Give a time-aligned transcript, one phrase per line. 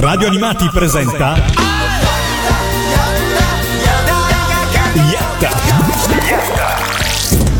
[0.00, 1.34] Radio Animati presenta
[5.10, 5.50] Yatta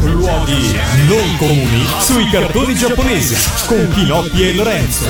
[0.05, 5.05] Luoghi non comuni sui cartoni giapponesi con Pinocchio e Lorenzo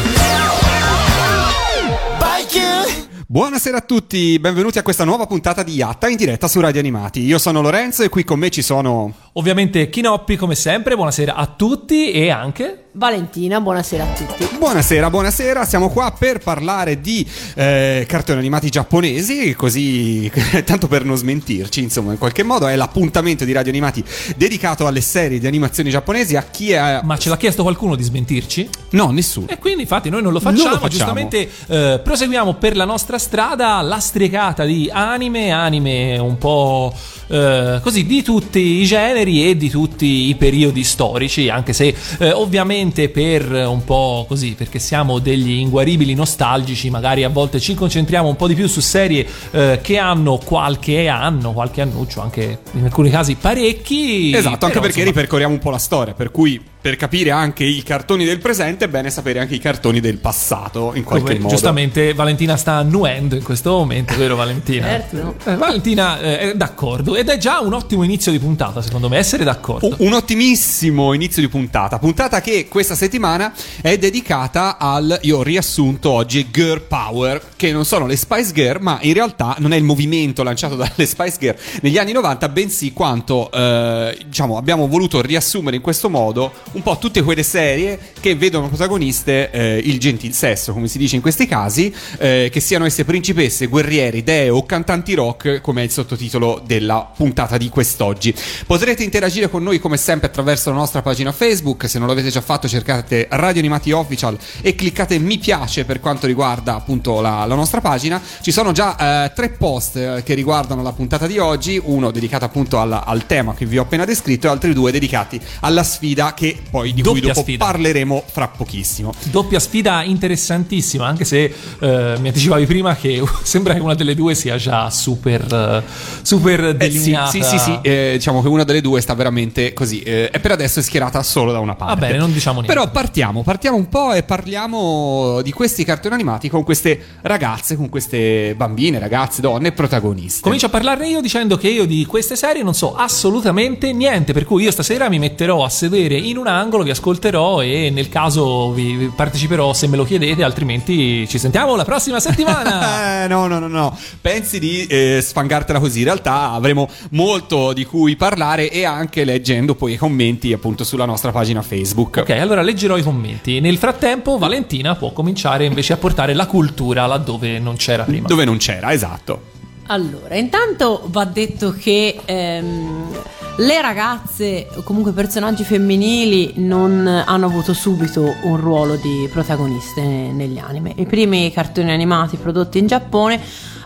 [3.25, 7.21] Buonasera a tutti, benvenuti a questa nuova puntata di Yatta in diretta su Radio Animati.
[7.21, 9.13] Io sono Lorenzo e qui con me ci sono...
[9.35, 12.87] Ovviamente Chinoppi come sempre, buonasera a tutti e anche...
[12.91, 14.50] Valentina, buonasera a tutti.
[14.61, 20.31] Buonasera, buonasera, siamo qua per parlare di eh, cartoni animati giapponesi, così
[20.67, 24.05] tanto per non smentirci, insomma, in qualche modo è l'appuntamento di Radio Animati
[24.37, 27.01] dedicato alle serie di animazioni giapponesi a chi è...
[27.03, 28.69] Ma ce l'ha chiesto qualcuno di smentirci?
[28.91, 29.47] No, nessuno.
[29.49, 31.15] E quindi infatti noi non lo facciamo, Non lo facciamo.
[31.15, 36.93] giustamente eh, proseguiamo per la nostra strada lastricata di anime, anime un po'
[37.29, 42.31] eh, così di tutti i generi e di tutti i periodi storici, anche se eh,
[42.33, 48.29] ovviamente per un po' così, perché siamo degli inguaribili nostalgici, magari a volte ci concentriamo
[48.29, 52.85] un po' di più su serie eh, che hanno qualche anno, qualche annuccio, anche in
[52.85, 54.33] alcuni casi parecchi.
[54.33, 57.83] Esatto, anche perché insomma, ripercorriamo un po' la storia, per cui per capire anche i
[57.83, 61.55] cartoni del presente è bene sapere anche i cartoni del passato, in qualche Come modo.
[61.55, 64.87] giustamente Valentina sta annuendo in questo momento, vero Valentina?
[64.87, 65.37] Certo.
[65.45, 69.17] Eh, Valentina eh, è d'accordo ed è già un ottimo inizio di puntata secondo me,
[69.17, 69.97] essere d'accordo.
[69.99, 71.99] Un un ottimissimo inizio di puntata.
[72.01, 75.21] Puntata che questa settimana è dedicata al.
[75.23, 79.55] Io ho riassunto oggi Girl Power, che non sono le Spice Girl, ma in realtà
[79.59, 84.57] non è il movimento lanciato dalle Spice Girl negli anni 90, bensì quanto eh, diciamo
[84.57, 89.77] abbiamo voluto riassumere in questo modo un po' tutte quelle serie che vedono protagoniste eh,
[89.79, 94.23] il gentil sesso, come si dice in questi casi, eh, che siano esse principesse, guerrieri,
[94.23, 98.35] dee o cantanti rock, come è il sottotitolo della puntata di quest'oggi.
[98.67, 102.41] Potrete interagire con noi come sempre attraverso la nostra pagina Facebook, se non l'avete già
[102.41, 107.55] fatto cercate Radio Animati Official e cliccate mi piace per quanto riguarda appunto la, la
[107.55, 108.21] nostra pagina.
[108.41, 112.45] Ci sono già eh, tre post eh, che riguardano la puntata di oggi, uno dedicato
[112.45, 116.35] appunto alla- al tema che vi ho appena descritto e altri due dedicati alla sfida
[116.35, 117.65] che poi di cui Doppia dopo sfida.
[117.65, 119.13] parleremo fra pochissimo.
[119.31, 121.45] Doppia sfida interessantissima, anche se
[121.79, 125.83] eh, mi anticipavi prima che sembra che una delle due sia già super, eh,
[126.23, 127.31] super Eh, sì, delineata.
[127.31, 130.01] sì, sì, sì, eh, diciamo che una delle due sta veramente così.
[130.03, 131.95] eh, e per adesso è schierata solo da una parte.
[131.95, 132.73] Va bene, non diciamo niente.
[132.75, 137.89] Però partiamo, partiamo un po' e parliamo di questi cartoni animati con queste ragazze, con
[137.89, 140.41] queste bambine, ragazze, donne protagoniste.
[140.43, 144.45] Comincio a parlarne io dicendo che io di queste serie non so assolutamente niente, per
[144.45, 148.73] cui io stasera mi metterò a sedere in un angolo, vi ascolterò e nel caso
[148.73, 152.99] vi parteciperò se me lo chiedete, altrimenti ci sentiamo la prossima settimana.
[153.11, 153.97] Eh, no, no, no, no.
[154.21, 155.99] Pensi di eh, sfangartela così.
[155.99, 161.05] In realtà avremo molto di cui parlare e anche leggendo poi i commenti appunto sulla
[161.05, 162.19] nostra pagina Facebook.
[162.19, 163.61] Ok, allora leggerò i commenti.
[163.61, 168.27] Nel frattempo Valentina può cominciare invece a portare la cultura laddove non c'era prima.
[168.27, 169.59] Dove non c'era, esatto.
[169.91, 173.09] Allora, intanto va detto che ehm,
[173.57, 180.31] le ragazze, o comunque personaggi femminili, non hanno avuto subito un ruolo di protagoniste ne-
[180.31, 180.93] negli anime.
[180.95, 183.41] I primi cartoni animati prodotti in Giappone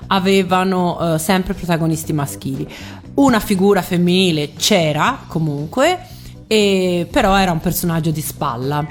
[0.08, 2.68] avevano eh, sempre protagonisti maschili.
[3.14, 6.00] Una figura femminile c'era comunque,
[6.46, 8.86] e- però era un personaggio di spalla.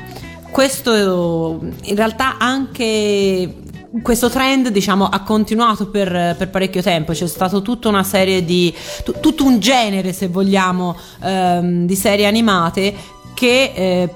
[0.50, 3.63] Questo in realtà anche
[4.02, 7.14] questo trend diciamo ha continuato per, per parecchio tempo.
[7.14, 8.74] C'è stato tutta una serie di
[9.04, 12.96] tu- tutto un genere se vogliamo ehm, di serie animate
[13.34, 14.10] che eh,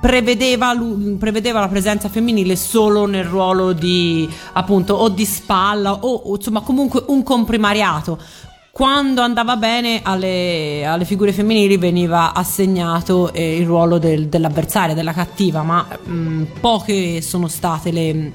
[0.00, 0.72] prevedeva,
[1.18, 7.02] prevedeva la presenza femminile solo nel ruolo di appunto o di spalla o, insomma comunque
[7.06, 8.18] un comprimariato.
[8.70, 15.12] Quando andava bene alle, alle figure femminili veniva assegnato eh, il ruolo del- dell'avversaria, della
[15.12, 18.32] cattiva, ma mh, poche sono state le,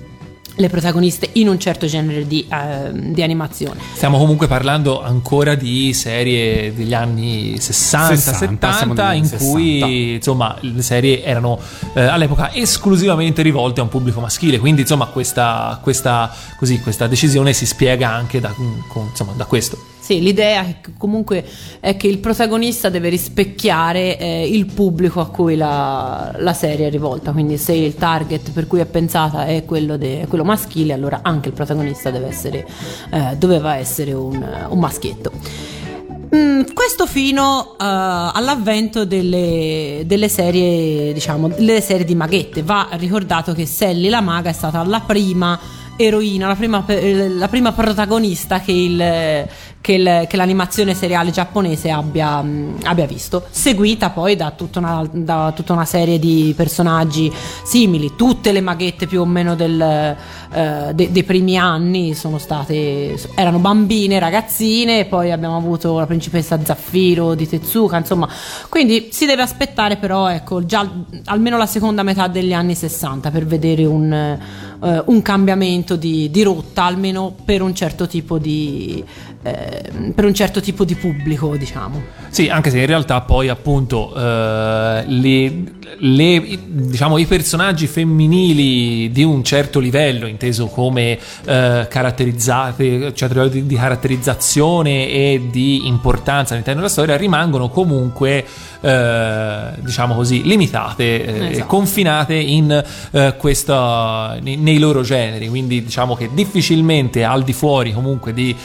[0.55, 3.79] le protagoniste in un certo genere di, eh, di animazione.
[3.93, 9.27] Stiamo comunque parlando ancora di serie degli anni 60, 60, siamo 70 negli in anni
[9.27, 9.51] 60.
[9.51, 11.59] cui insomma le serie erano
[11.93, 17.53] eh, all'epoca esclusivamente rivolte a un pubblico maschile, quindi insomma questa, questa, così, questa decisione
[17.53, 18.53] si spiega anche da,
[18.87, 19.92] con- insomma, da questo.
[20.03, 20.65] Sì, l'idea
[20.97, 21.45] comunque
[21.79, 26.89] è che il protagonista deve rispecchiare eh, il pubblico a cui la, la serie è
[26.89, 31.21] rivolta, quindi se il target per cui è pensata è quello, de- quello maschile, allora
[31.23, 32.67] anche il protagonista essere,
[33.11, 35.31] eh, doveva essere un, un maschietto.
[36.35, 42.61] Mm, questo fino eh, all'avvento delle, delle serie, diciamo, delle serie di maghette.
[42.61, 45.57] Va ricordato che Sally la maga è stata la prima
[45.95, 49.47] eroina, la prima, pe- la prima protagonista che il,
[49.83, 55.05] che, il- che l'animazione seriale giapponese abbia, mh, abbia visto, seguita poi da tutta, una,
[55.11, 57.29] da tutta una serie di personaggi
[57.63, 58.13] simili.
[58.15, 63.59] Tutte le maghette più o meno del, eh, de- dei primi anni sono state, erano
[63.59, 68.29] bambine, ragazzine, poi abbiamo avuto la principessa Zaffiro di Tezuka, insomma,
[68.69, 70.89] quindi si deve aspettare però ecco, già
[71.25, 76.41] almeno la seconda metà degli anni 60 per vedere un, eh, un cambiamento di, di
[76.41, 79.03] rotta, almeno per un certo tipo di,
[79.43, 82.01] eh, per un certo tipo di pubblico, diciamo.
[82.29, 85.63] Sì, anche se in realtà poi appunto eh, le,
[85.97, 93.49] le- diciamo, i personaggi femminili di un certo livello, inteso come eh, caratterizzate, cioè livello
[93.49, 98.45] di, di caratterizzazione e di importanza all'interno della storia, rimangono comunque
[98.81, 101.67] eh, diciamo così limitate, eh, Esatto.
[101.67, 105.47] confinate in eh, questa, nei, nei loro generi.
[105.47, 108.55] Quindi diciamo che difficilmente al di fuori comunque di,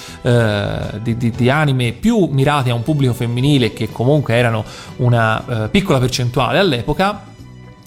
[0.95, 4.65] eh, di, di- di anime più mirati a un pubblico femminile, che comunque erano
[4.97, 7.23] una eh, piccola percentuale all'epoca.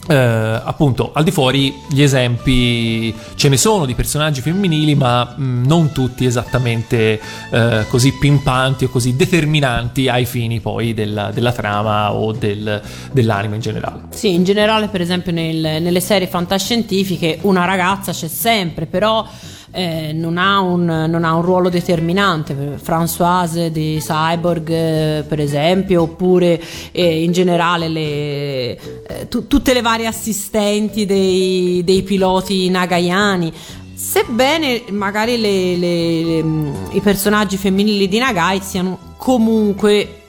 [0.07, 5.65] eh, appunto al di fuori gli esempi ce ne sono di personaggi femminili ma mh,
[5.67, 12.13] non tutti esattamente eh, così pimpanti o così determinanti ai fini poi della, della trama
[12.13, 12.81] o del-
[13.11, 18.27] dell'anime in generale Sì, in generale, per esempio, nel- nelle serie fantascientifiche una ragazza c'è
[18.27, 19.23] sempre, però
[19.71, 22.77] eh, non, ha un, non ha un ruolo determinante.
[22.83, 28.01] Françoise di Cyborg, eh, per esempio, oppure eh, in generale le,
[29.07, 33.51] eh, tu- tutte le varie assistenti dei, dei piloti nagayani.
[33.93, 40.20] Sebbene magari le- le- mh, i personaggi femminili di Nagai siano comunque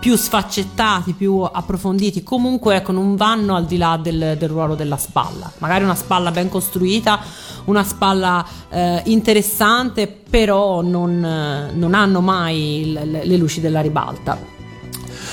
[0.00, 4.96] più sfaccettati, più approfonditi, comunque ecco, non vanno al di là del, del ruolo della
[4.96, 5.50] spalla.
[5.58, 7.18] Magari una spalla ben costruita,
[7.64, 14.56] una spalla eh, interessante, però non, eh, non hanno mai il- le luci della ribalta.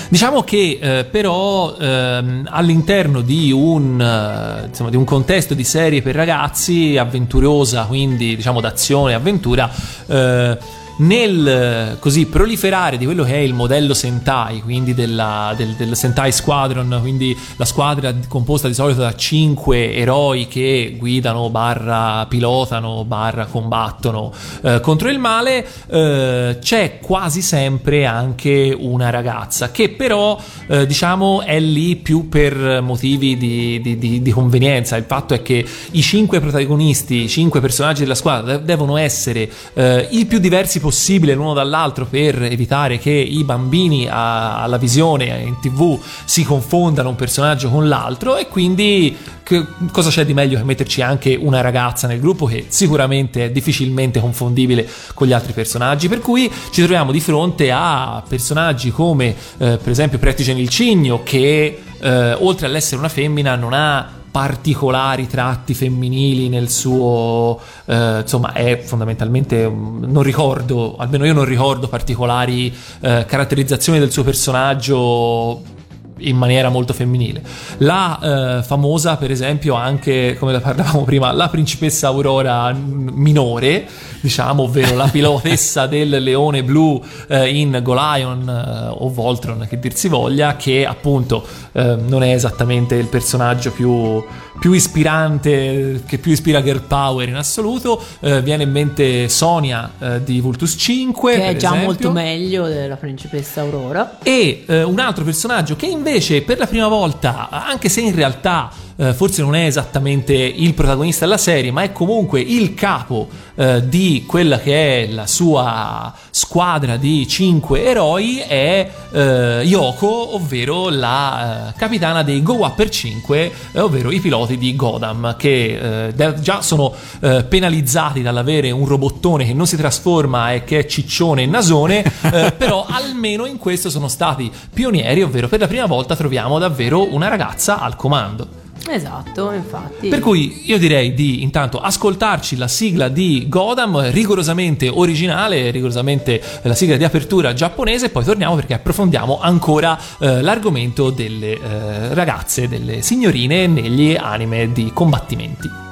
[0.09, 6.01] Diciamo che eh, però ehm, all'interno di un, eh, insomma, di un contesto di serie
[6.01, 9.69] per ragazzi avventurosa, quindi diciamo d'azione e avventura,
[10.07, 10.57] eh,
[10.97, 15.95] nel eh, così proliferare di quello che è il modello Sentai, quindi della- del, del
[15.95, 23.03] Sentai Squadron, quindi la squadra composta di solito da cinque eroi che guidano, barra pilotano,
[23.06, 24.31] barra combattono
[24.62, 31.41] eh, contro il male, eh, c'è quasi sempre anche una ragazza che però eh, diciamo
[31.41, 34.95] è lì più per motivi di, di- di- di convenienza.
[34.95, 39.50] Il fatto è che i cinque protagonisti, i cinque personaggi della squadra de- devono essere
[39.74, 45.26] eh, il più diversi possibile l'uno dall'altro per evitare che i bambini a- alla visione
[45.44, 50.60] in tv si confondano un personaggio con l'altro e quindi che- cosa c'è di meglio
[50.60, 55.54] che metterci anche una ragazza nel gruppo che sicuramente è difficilmente confondibile con gli altri
[55.54, 56.08] personaggi.
[56.08, 61.22] Per cui ci troviamo di fronte a personaggi come eh, per esempio Prettigen il Cigno
[61.24, 68.52] che eh, oltre all'essere una femmina non ha particolari tratti femminili nel suo eh, insomma
[68.52, 72.68] è fondamentalmente non ricordo almeno io non ricordo particolari
[73.00, 75.75] eh, caratterizzazioni del suo personaggio
[76.19, 77.41] in maniera molto femminile.
[77.79, 83.85] La eh, famosa, per esempio, anche come la parlavamo prima, la principessa Aurora minore,
[84.21, 89.95] diciamo, ovvero la pilotessa del leone blu eh, in Golion eh, o Voltron, che dir
[89.95, 94.23] si voglia, che appunto eh, non è esattamente il personaggio più,
[94.59, 98.01] più ispirante, che più ispira girl power in assoluto.
[98.21, 101.86] Eh, viene in mente Sonia eh, di Vultus 5, Che è già esempio.
[101.86, 104.19] molto meglio della principessa Aurora.
[104.24, 106.04] E un altro personaggio che invece
[106.41, 111.25] per la prima volta, anche se in realtà eh, forse non è esattamente il protagonista
[111.25, 116.98] della serie, ma è comunque il capo eh, di quella che è la sua squadra
[116.98, 123.80] di cinque eroi, è eh, Yoko, ovvero la eh, capitana dei Go Upper 5, eh,
[123.80, 129.54] ovvero i piloti di Godam, che eh, già sono eh, penalizzati dall'avere un robottone che
[129.54, 132.04] non si trasforma e che è ciccione e nasone,
[132.58, 137.28] però almeno in questo sono stati pionieri, ovvero per la prima volta troviamo davvero una
[137.28, 138.64] ragazza al comando.
[138.88, 140.08] Esatto, infatti.
[140.10, 146.74] Per cui io direi di intanto ascoltarci la sigla di Godam, rigorosamente originale, rigorosamente la
[146.74, 152.68] sigla di apertura giapponese, e poi torniamo perché approfondiamo ancora eh, l'argomento delle eh, ragazze,
[152.68, 155.85] delle signorine negli anime di combattimenti.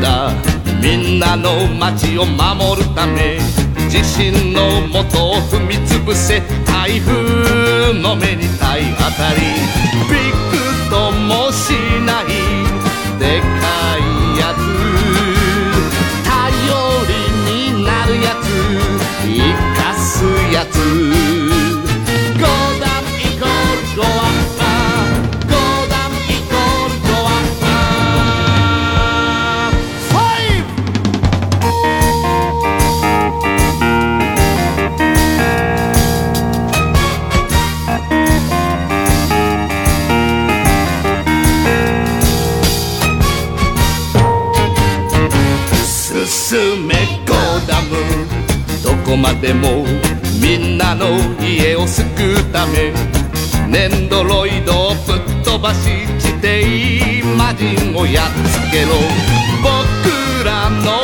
[0.00, 0.32] だ。
[0.82, 3.38] みんなの街を守るため
[3.88, 6.40] 地震のもとを踏みつぶせ。
[6.64, 9.40] 台風の目に体当たり。
[10.08, 10.16] び
[10.50, 11.99] くともしない
[49.20, 49.84] までも
[50.40, 52.92] みんなの家を救うため
[53.68, 58.88] ネンドロイドをぶっ飛ばし地底魔人をやっつけろ。
[59.62, 60.99] 僕らの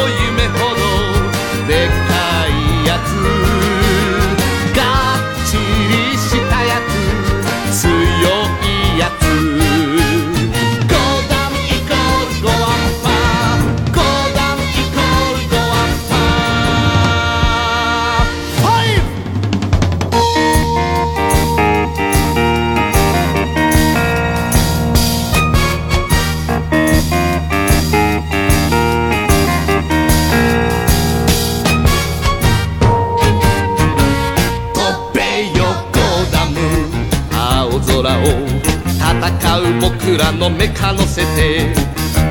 [40.49, 41.75] のメカのせて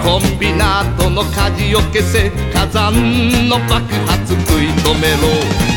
[0.02, 2.94] コンビナートの火事を消せ火山
[3.50, 5.12] の爆発食い止め
[5.70, 5.75] ろ。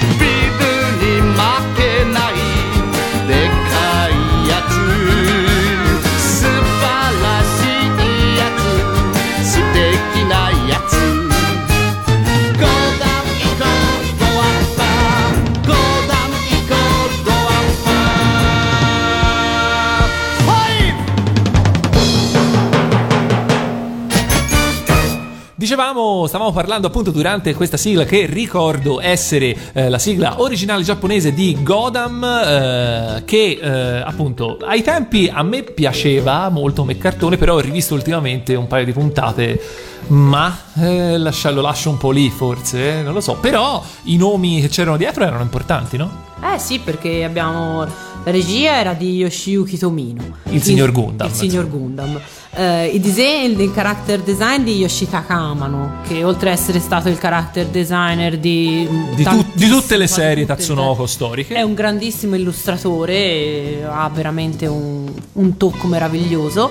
[26.28, 31.56] Stavamo parlando appunto durante questa sigla che ricordo essere eh, la sigla originale giapponese di
[31.60, 37.60] Godam eh, che eh, appunto ai tempi a me piaceva molto come cartone però ho
[37.60, 39.60] rivisto ultimamente un paio di puntate
[40.08, 44.16] ma eh, lascia- lo lascio un po' lì forse, eh, non lo so però i
[44.16, 46.26] nomi che c'erano dietro erano importanti no?
[46.40, 47.84] Eh sì, perché abbiamo.
[47.84, 50.36] La regia era di Yoshiyuki Tomino.
[50.50, 52.20] Il signor Gundam, Il signor Gundam.
[52.54, 57.18] Eh, I disegni, il character design di Yoshitaka Amano, che oltre a essere stato il
[57.18, 58.88] character designer di.
[59.14, 64.66] Di, tu- di tutte le serie tutte Tatsunoko storiche È un grandissimo illustratore, ha veramente
[64.66, 66.70] un, un tocco meraviglioso.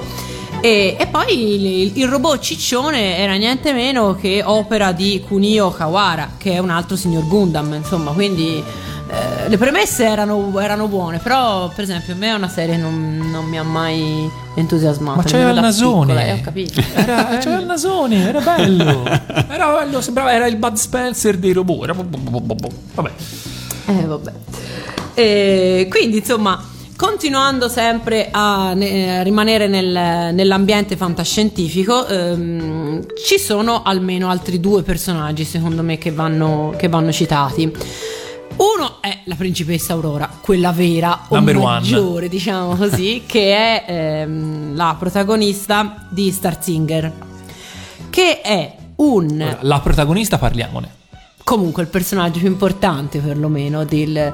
[0.60, 6.32] E, e poi il, il robot ciccione era niente meno che opera di Kunio Kawara,
[6.38, 8.64] che è un altro signor Gundam, insomma, quindi
[9.10, 13.46] eh, le premesse erano, erano buone, però per esempio a me una serie non, non
[13.46, 15.18] mi ha mai entusiasmato.
[15.18, 16.14] Ma c'aveva il nasone.
[16.14, 16.82] piccola, eh, ho capito.
[16.94, 19.06] Era, eh, c'aveva il nasone, era bello.
[19.50, 21.84] Era bello, sembrava era il Bud Spencer dei robot.
[21.84, 21.94] Era...
[21.94, 23.12] Vabbè.
[23.88, 24.32] Eh, vabbè.
[25.14, 26.62] E quindi, insomma,
[26.96, 34.84] continuando sempre a ne- a rimanere nel- nell'ambiente fantascientifico, ehm, ci sono almeno altri due
[34.84, 37.72] personaggi, secondo me, che vanno, che vanno citati.
[38.58, 41.66] Uno è la principessa Aurora, quella vera o Number one.
[41.66, 47.14] maggiore, diciamo così, che è ehm, la protagonista di Star Singer,
[48.10, 50.97] che è un Ora, La protagonista parliamone.
[51.48, 54.34] Comunque il personaggio più importante perlomeno del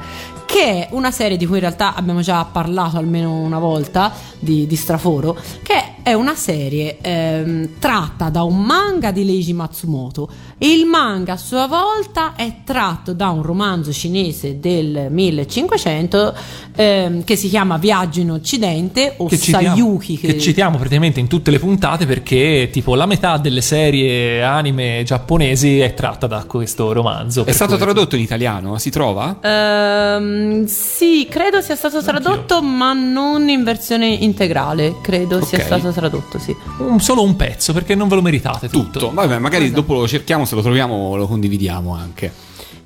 [0.54, 4.66] che è una serie di cui in realtà abbiamo già parlato almeno una volta di,
[4.66, 10.30] di Straforo che è una serie ehm, tratta da un manga di Leiji Matsumoto
[10.60, 16.36] il manga a sua volta è tratto da un romanzo cinese del 1500
[16.76, 21.28] ehm, che si chiama Viaggio in Occidente o Che citiamo, Sayuki che citiamo praticamente in
[21.28, 26.92] tutte le puntate perché tipo la metà delle serie anime giapponesi è tratta da questo
[26.92, 27.03] romanzo.
[27.12, 28.78] È per stato cui- tradotto in italiano?
[28.78, 29.38] Si trova?
[29.42, 34.96] Ehm, sì, credo sia stato tradotto, ma non in versione integrale.
[35.02, 35.64] Credo sia Ok.
[35.66, 36.56] stato tradotto, sì.
[36.80, 39.00] Un- solo un pezzo perché non ve lo meritate tutto.
[39.00, 39.12] Tutto.
[39.14, 39.82] Vabbè, magari Esatto.
[39.82, 42.32] dopo lo cerchiamo, se lo troviamo lo condividiamo anche.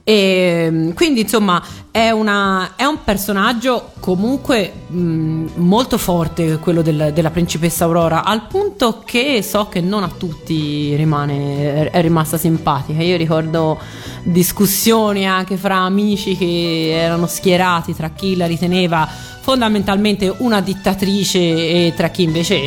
[0.03, 1.61] E, quindi, insomma,
[1.97, 8.45] è una- è un personaggio comunque mh, molto forte, quello del- della principessa Aurora, al
[8.45, 13.01] punto che so che non a tutti rimane, è, rimasta simpatica.
[13.01, 13.79] Io ricordo
[14.21, 19.07] discussioni anche fra amici che erano schierati tra chi la riteneva
[19.47, 22.59] fondamentalmente una dittatrice e tra chi invece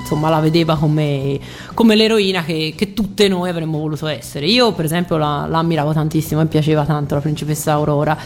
[0.00, 1.38] insomma la vedeva come,
[1.74, 4.46] come l'eroina che, che tutte noi avremmo voluto essere.
[4.46, 8.16] Io per esempio la, la ammiravo tantissimo, mi piaceva tanto la principessa Aurora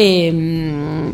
[0.00, 1.10] e mm,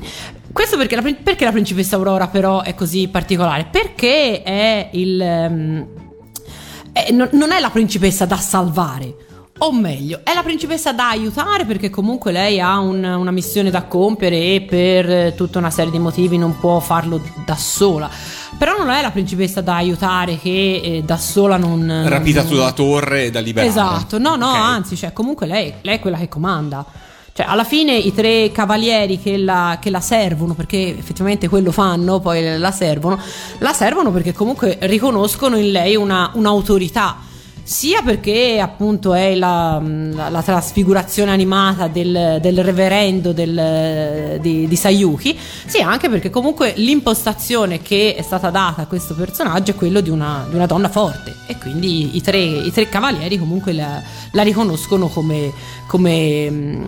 [0.52, 3.66] questo perché la, perché la principessa Aurora però è così particolare?
[3.70, 5.18] Perché è il...
[5.20, 5.86] ehm,
[6.92, 9.16] è- non, non è la principessa da salvare.
[9.58, 13.84] O meglio, è la principessa da aiutare perché comunque lei ha un- una missione da
[13.84, 18.10] compiere e per tutta una serie di motivi non può farlo da sola.
[18.58, 22.04] Però non è la principessa da aiutare che eh, da sola non...
[22.06, 23.70] Rapita non- sulla torre da liberare.
[23.70, 24.56] Esatto, no, no, Ok.
[24.56, 26.84] anzi, cioè, comunque lei, lei è quella che comanda.
[27.36, 32.20] Cioè, alla fine i tre cavalieri che la, che la servono, perché effettivamente quello fanno,
[32.20, 33.20] poi la servono,
[33.58, 37.16] la servono perché comunque riconoscono in lei una, un'autorità.
[37.66, 44.76] Sia perché appunto è la, la- la trasfigurazione animata del, del reverendo del- di, di
[44.76, 50.02] Sayuki, sia anche perché comunque l'impostazione che è stata data a questo personaggio è quello
[50.02, 54.02] di una, di una donna forte e quindi i tre, i tre cavalieri comunque la,
[54.32, 55.50] la riconoscono come,
[55.86, 56.84] come, mm,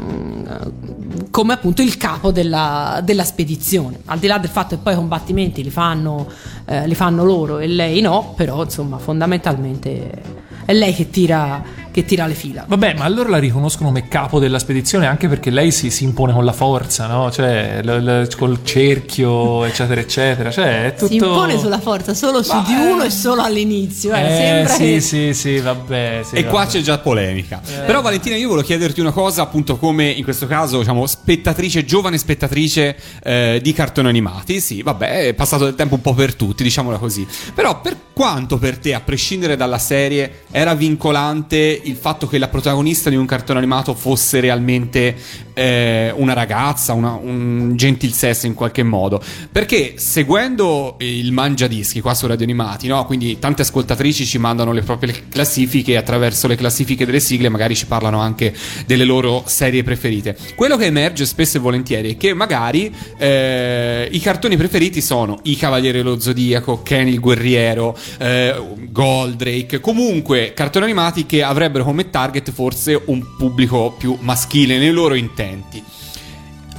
[1.31, 4.01] come appunto il capo della, della spedizione.
[4.05, 6.29] Al di là del fatto che poi i combattimenti li fanno,
[6.67, 11.63] eh, li fanno loro e lei no, però insomma fondamentalmente lei che tira,
[11.97, 12.67] che tira le fila.
[12.69, 16.35] Vabbè, ma allora la riconoscono come capo della spedizione anche perché lei si, si impone
[16.35, 17.31] con la forza, no?
[17.31, 20.51] Cioè, l- l- col cerchio, eccetera, eccetera.
[20.51, 21.07] Cioè, è tutto...
[21.07, 24.13] Si impone sulla forza solo su Ma, di uno e solo all'inizio.
[24.13, 26.21] Eh, Eh, sembra sì, che- sì, sì, vabbè.
[26.23, 26.71] sì, E qua vabbè.
[26.73, 27.63] c'è già polemica.
[27.67, 27.81] Eh.
[27.87, 32.19] Però, Valentina, io volevo chiederti una cosa, appunto, come in questo caso, diciamo, spettatrice, giovane
[32.19, 34.61] spettatrice eh, di cartoni animati.
[34.61, 37.27] Sì, vabbè, è passato del tempo un po' per tutti, diciamola così.
[37.55, 42.49] Però, per quanto per te, a prescindere dalla serie, era vincolante il fatto che la
[42.49, 45.17] protagonista di un cartone animato fosse realmente
[45.55, 49.23] eh, una ragazza, una- un gentil sesso in qualche modo?
[49.51, 53.05] Perché seguendo il mangiadischi qua su Radio Animati, no?
[53.05, 57.87] Quindi tante ascoltatrici ci mandano le proprie classifiche attraverso le classifiche delle sigle magari ci
[57.87, 58.55] parlano anche
[58.87, 60.37] delle loro serie preferite.
[60.55, 65.57] Quello che emerge spesso e volentieri è che magari eh, i cartoni preferiti sono I
[65.57, 68.55] Cavalieri dello Zodiaco, Ken il Guerriero, eh,
[68.91, 75.15] Goldrake, comunque cartoni animati che avrebbero come target forse un pubblico più maschile nei loro
[75.15, 75.83] intenti.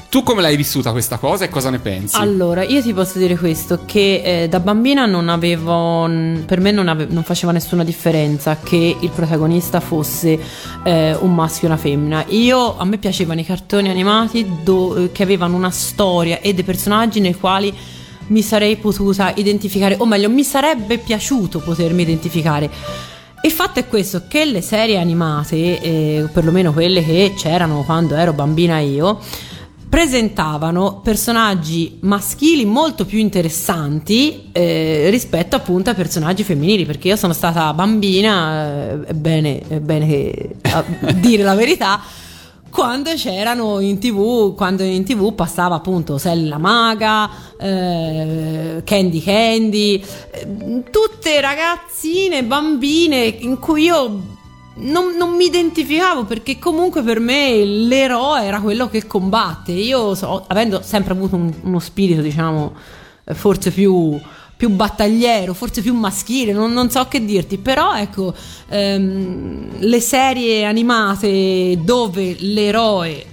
[0.10, 2.15] Tu come l'hai vissuta questa cosa e cosa ne pensi?
[2.15, 6.10] Allora, io ti posso dire questo, che eh, da bambina non avevo,
[6.45, 10.39] per me non, ave- non faceva nessuna differenza che il protagonista fosse
[10.86, 12.24] eh, un maschio e una femmina.
[12.30, 16.63] Io, a me piacevano i cartoni animati do- eh, che avevano una storia e dei
[16.63, 17.76] personaggi nei quali
[18.28, 22.69] mi sarei potuta identificare, o meglio, mi sarebbe piaciuto potermi identificare.
[23.41, 28.34] Il fatto è questo, che le serie animate, eh, perlomeno quelle che c'erano quando ero
[28.34, 29.19] bambina io,
[29.89, 37.32] presentavano personaggi maschili molto più interessanti eh, rispetto appunto a personaggi femminili perché io sono
[37.32, 42.02] stata bambina eh, è bene, è bene che- a dire la verità
[42.69, 50.03] quando c'erano in tv quando in tv passava appunto Sally la maga eh, Candy Candy
[50.32, 54.36] eh, tutte ragazzine bambine in cui io
[54.80, 59.71] non, non mi identificavo perché comunque per me l'eroe era quello che combatte.
[59.71, 62.75] Io, so- avendo sempre avuto un- uno spirito, diciamo,
[63.23, 64.19] eh, forse più,
[64.58, 68.34] più battagliero, forse più maschile, non, non so che dirti, però ecco,
[68.70, 73.26] ehm, le serie animate dove l'eroe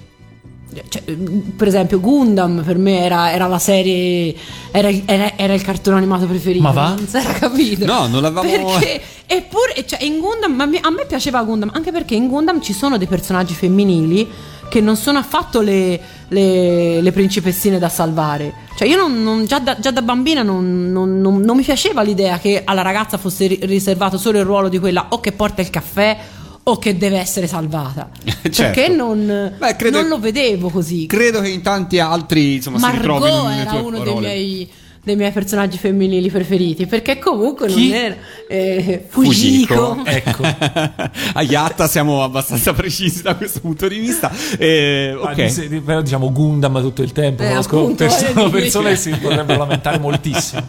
[0.89, 4.35] cioè, per esempio Gundam per me era, era la serie
[4.71, 6.61] era, era- era il cartone animato preferito.
[6.63, 6.89] Ma va?
[6.89, 7.85] non si era capito.
[7.85, 12.27] No, non l'avevamo- perché eppure cioè, in Gundam a me piaceva Gundam anche perché in
[12.27, 14.27] Gundam ci sono dei personaggi femminili
[14.75, 19.59] che non sono affatto le, le- le principessine da salvare cioè io non- non- già,
[19.59, 24.17] da, già da bambina non, non- mi piaceva l'idea che alla ragazza fosse ri- riservato
[24.17, 26.17] solo il ruolo di quella o che porta il caffè
[26.67, 28.61] o che deve essere salvata Certo.
[28.63, 32.83] perché non, Beh, credo- non lo vedevo così Credo che in tanti altri insomma si
[32.83, 34.27] Margot ritrovino nelle era uno dei parole.
[34.27, 34.69] miei,
[35.05, 37.89] dei miei personaggi femminili preferiti, perché comunque Chi?
[37.89, 38.15] non era
[38.49, 40.01] eh, Fujiko.
[40.05, 40.43] Ecco.
[40.43, 44.31] A Yatta siamo abbastanza precisi da questo punto di vista.
[44.57, 45.79] Eh, Ah, ok.
[45.81, 47.43] però diciamo Gundam tutto il tempo.
[47.43, 48.61] Eh, Conosco appunto, perso- voglio dire.
[48.61, 50.63] persone che si potrebbero lamentare moltissimo.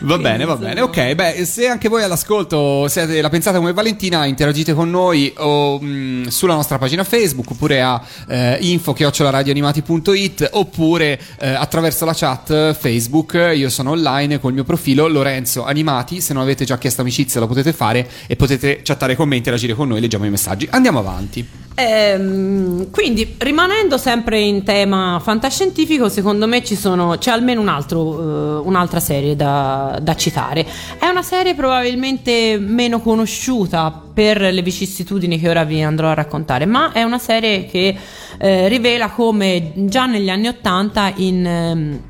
[0.00, 0.80] Va bene, va bene.
[0.80, 5.78] Ok, beh, se anche voi all'ascolto siete, la pensate come Valentina, interagite con noi o
[5.80, 13.34] mh, sulla nostra pagina Facebook oppure a eh, info-radioanimati.it oppure eh, attraverso la chat Facebook.
[13.52, 16.20] Io sono online col mio profilo Lorenzo Animati.
[16.20, 19.74] Se non avete già chiesto amicizia lo potete fare e potete chattare con me, interagire
[19.74, 20.66] con noi, leggiamo i messaggi.
[20.70, 21.62] Andiamo avanti.
[21.76, 28.60] Ehm, quindi, rimanendo sempre in tema fantascientifico, secondo me ci sono, c'è almeno un altro,
[28.60, 30.64] eh, un'altra serie da, da citare.
[30.98, 36.64] È una serie probabilmente meno conosciuta per le vicissitudini che ora vi andrò a raccontare,
[36.64, 37.96] ma è una serie che
[38.38, 41.46] eh, rivela come già negli anni Ottanta in...
[41.46, 42.00] ehm,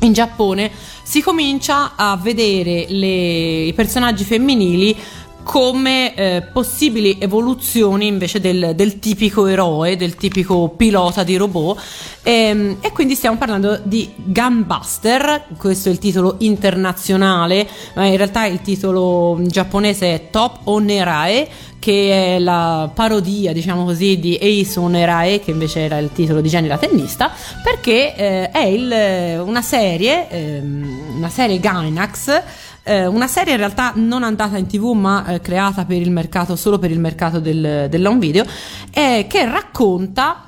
[0.00, 0.70] in Giappone
[1.02, 4.96] si comincia a vedere le- i personaggi femminili
[5.42, 11.80] come eh, possibili evoluzioni invece del, del tipico eroe, del tipico pilota di robot.
[12.22, 18.46] Ehm, e quindi stiamo parlando di Gunbuster, questo è il titolo internazionale, ma in realtà
[18.46, 21.48] il titolo giapponese è Top Onerae,
[21.80, 26.50] che è la parodia, diciamo così, di Ace Onerae, che invece era il titolo di
[26.50, 27.32] Jenny la tennista,
[27.64, 32.42] perché eh, è il- una serie, ehm, una serie Gainax,
[32.82, 36.56] eh, una serie in realtà non andata in tv ma eh, creata per il mercato,
[36.56, 38.44] solo per il mercato del, dell'home video,
[38.92, 40.44] eh, che racconta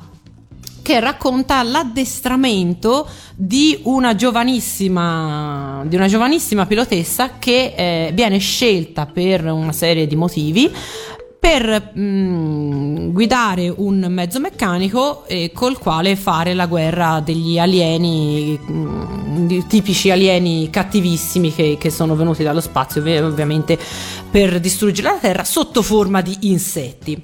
[0.83, 9.45] che racconta l'addestramento di una giovanissima, di una giovanissima pilotessa che eh, viene scelta per
[9.45, 10.71] una serie di motivi
[11.43, 19.47] per mm, guidare un mezzo meccanico eh, col quale fare la guerra degli alieni, mm,
[19.49, 23.77] di- tipici alieni cattivissimi che, che sono venuti dallo spazio ov- ovviamente
[24.31, 27.21] per distruggere la Terra sotto forma di insetti.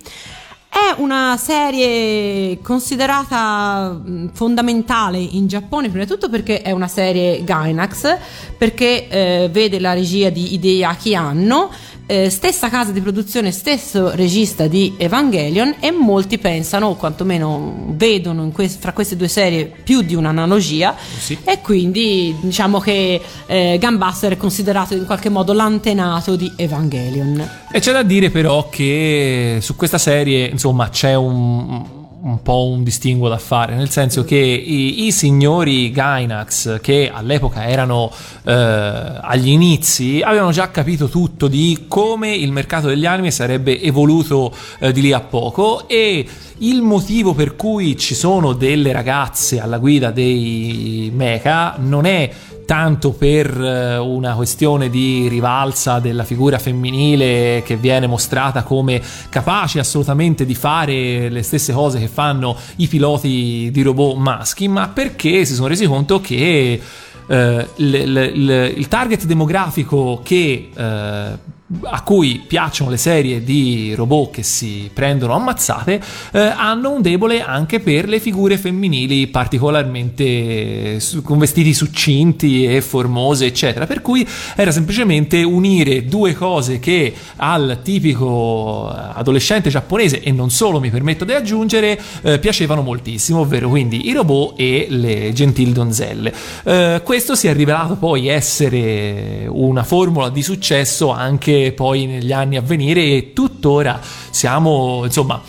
[0.68, 7.44] È una serie considerata mh, fondamentale in Giappone, prima di tutto perché è una serie
[7.44, 8.18] Gainax,
[8.58, 11.70] perché eh, vede la regia di Hideaki Anno,
[12.10, 18.48] eh, stessa casa di produzione, stesso regista di Evangelion e molti pensano, o quantomeno vedono
[18.48, 20.96] quest- fra queste due serie più di un'analogia
[21.44, 27.46] e quindi diciamo che eh, Gunbuster è considerato in qualche modo l'antenato di Evangelion.
[27.70, 32.82] E c'è da dire però che su questa serie, insomma, c'è un, un po' un
[32.82, 38.10] distinguo da fare, nel senso che i, i signori Gainax, che all'epoca erano
[38.44, 44.52] eh, agli inizi, avevano già capito tutto di come il mercato degli anime sarebbe evoluto
[44.80, 46.26] eh, di lì a poco e
[46.58, 52.30] il motivo per cui ci sono delle ragazze alla guida dei mecha non è
[52.68, 59.00] tanto per eh, una questione di rivalsa della figura femminile che viene mostrata come
[59.30, 64.88] capace assolutamente di fare le stesse cose che fanno i piloti di robot maschi, ma
[64.88, 66.78] perché si sono resi conto che
[67.26, 73.92] eh, l- l- l- il target demografico che eh, a cui piacciono le serie di
[73.94, 76.00] robot che si prendono ammazzate
[76.32, 82.80] eh, hanno un debole anche per le figure femminili particolarmente su- con vestiti succinti e
[82.80, 83.86] formose eccetera.
[83.86, 84.26] Per cui
[84.56, 91.26] era semplicemente unire due cose che al tipico adolescente giapponese e non solo mi permetto
[91.26, 96.32] di aggiungere eh, piacevano moltissimo ovvero quindi i robot e le gentili donzelle.
[96.64, 102.56] Eh, questo si è rivelato poi essere una formula di successo anche poi negli anni
[102.56, 105.40] a venire e tuttora siamo insomma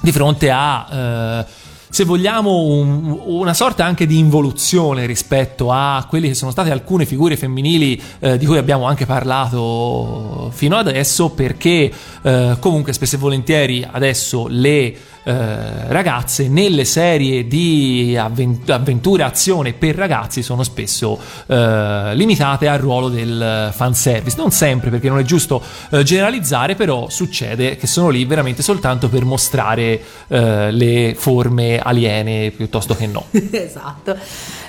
[0.00, 6.28] di fronte a eh, se vogliamo un- una sorta anche di involuzione rispetto a quelle
[6.28, 11.90] che sono state alcune figure femminili eh, di cui abbiamo anche parlato fino adesso perché
[12.22, 14.94] eh, comunque spesso e volentieri adesso le
[15.26, 22.68] eh, ragazze nelle serie di avven- avventura e azione per ragazzi sono spesso eh, limitate
[22.68, 25.60] al ruolo del fanservice non sempre perché non è giusto
[25.90, 32.52] eh, generalizzare però succede che sono lì veramente soltanto per mostrare eh, le forme aliene
[32.52, 34.16] piuttosto che no esatto.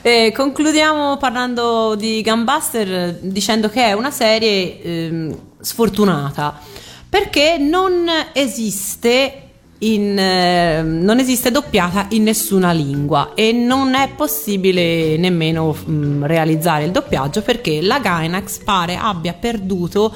[0.01, 6.59] Eh, concludiamo parlando di Gunbuster eh, dicendo che è una serie ehm, sfortunata
[7.09, 9.43] perché non esiste.
[9.79, 16.85] In, eh, non esiste doppiata in nessuna lingua e non è possibile nemmeno mm, realizzare
[16.85, 20.11] il doppiaggio perché la Gainax pare abbia perduto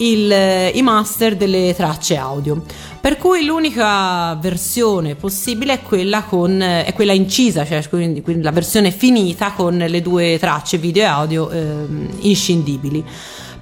[0.00, 2.62] il- eh, i master delle tracce audio.
[3.00, 8.42] Per cui l'unica versione possibile è quella, con, eh, è quella incisa, cioè quindi, quindi
[8.42, 13.02] la versione finita con le due tracce video e audio ehm, inscindibili.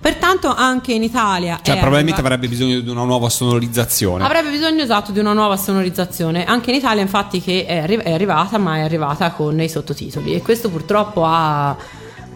[0.01, 4.25] Pertanto anche in Italia Cioè, probabilmente avrebbe bisogno di una nuova sonorizzazione.
[4.25, 6.45] Avrebbe bisogno esatto di una nuova sonorizzazione.
[6.45, 10.35] Anche in Italia, infatti, che è, arri- è arrivata, ma è arrivata con i sottotitoli.
[10.35, 11.77] E questo purtroppo ha,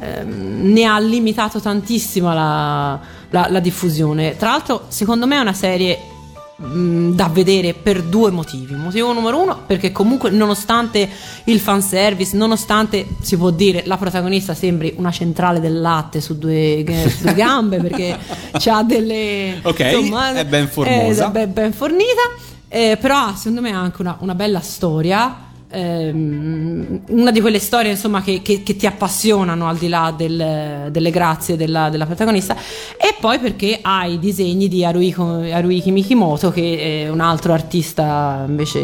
[0.01, 2.99] ehm, ne ha limitato tantissimo la,
[3.31, 4.37] la- la diffusione.
[4.37, 5.99] Tra l'altro, secondo me è una serie
[6.63, 8.75] mh, da vedere per due motivi.
[8.75, 11.09] Motivo numero uno, perché comunque, nonostante
[11.45, 16.85] il fanservice, nonostante si può dire la protagonista sembri una centrale del latte su due,
[17.09, 18.17] su due gambe, perché
[18.67, 19.59] ha delle.
[19.63, 21.29] Ok, insomma, è ben formosa.
[21.29, 22.23] è ben, ben fornita,
[22.69, 25.51] eh, però ha secondo me anche una, una bella storia.
[25.73, 30.89] Ehm, una di quelle storie insomma che, che- che ti appassionano al di là del-
[30.91, 32.55] delle grazie della, della protagonista.
[32.97, 38.45] E poi perché ha i disegni di Haruiko, Haruiki Mikimoto che è un altro artista
[38.47, 38.81] invece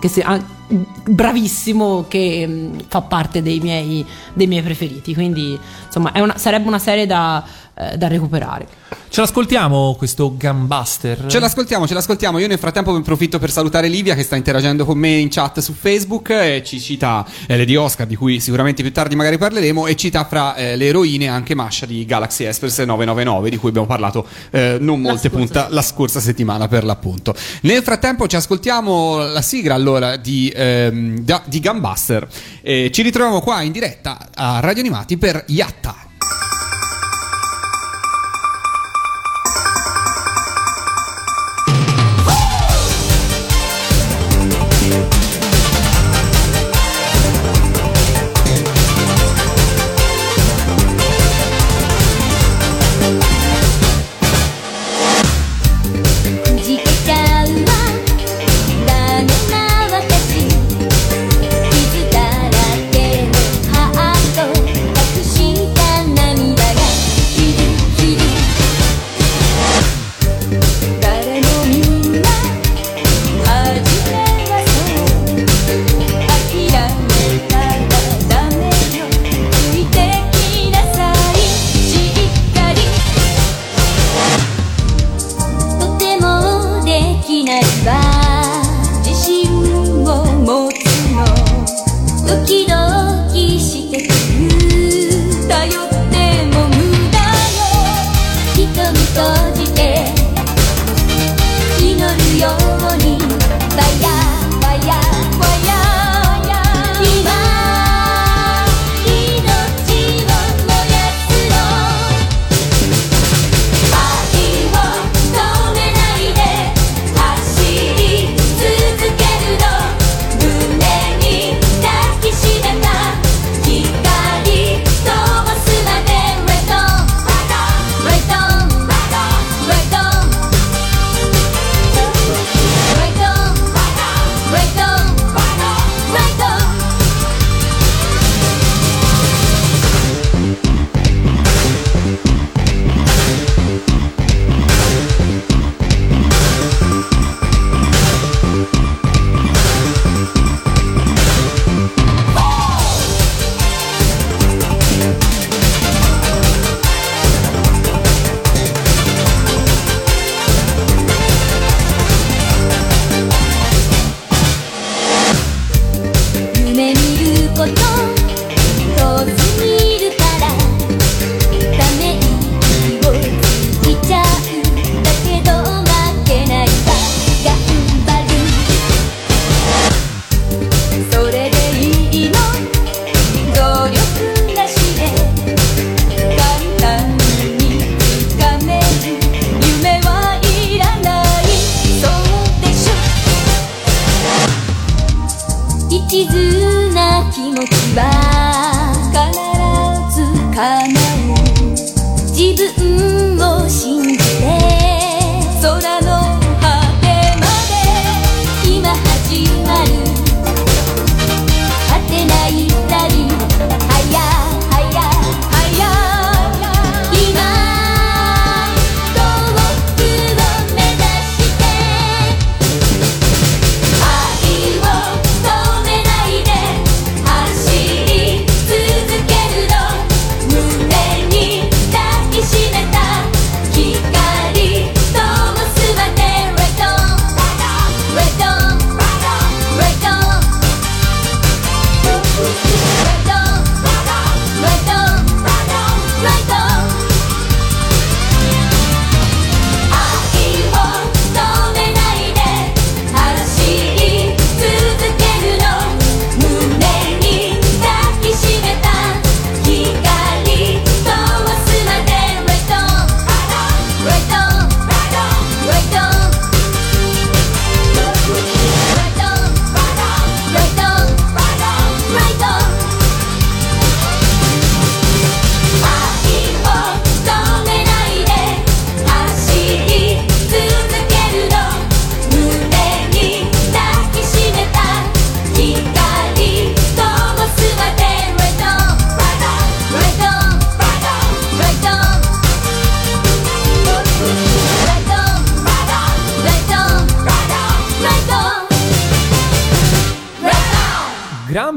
[0.00, 6.12] che si- ah, bravissimo che mm, fa parte dei miei, dei miei preferiti quindi insomma
[6.12, 7.42] è una- sarebbe una serie da,
[7.74, 8.66] eh, da recuperare
[9.10, 11.26] Ce l'ascoltiamo questo Gunbuster?
[11.26, 12.38] Ce l'ascoltiamo, ce l'ascoltiamo.
[12.38, 15.60] Io nel frattempo mi approfitto per salutare Livia che sta interagendo con me in chat
[15.60, 19.86] su Facebook e ci cita eh, Lady Oscar, di cui sicuramente più tardi magari parleremo,
[19.86, 23.86] e cita fra eh, le eroine anche Masha di Galaxy Express 999, di cui abbiamo
[23.86, 27.34] parlato eh, non molte puntate la scorsa settimana per l'appunto.
[27.62, 32.26] Nel frattempo ci ascoltiamo la sigla allora di, ehm, da- di Gunbuster.
[32.60, 35.94] E ci ritroviamo qua in diretta a Radio Animati per Yatta.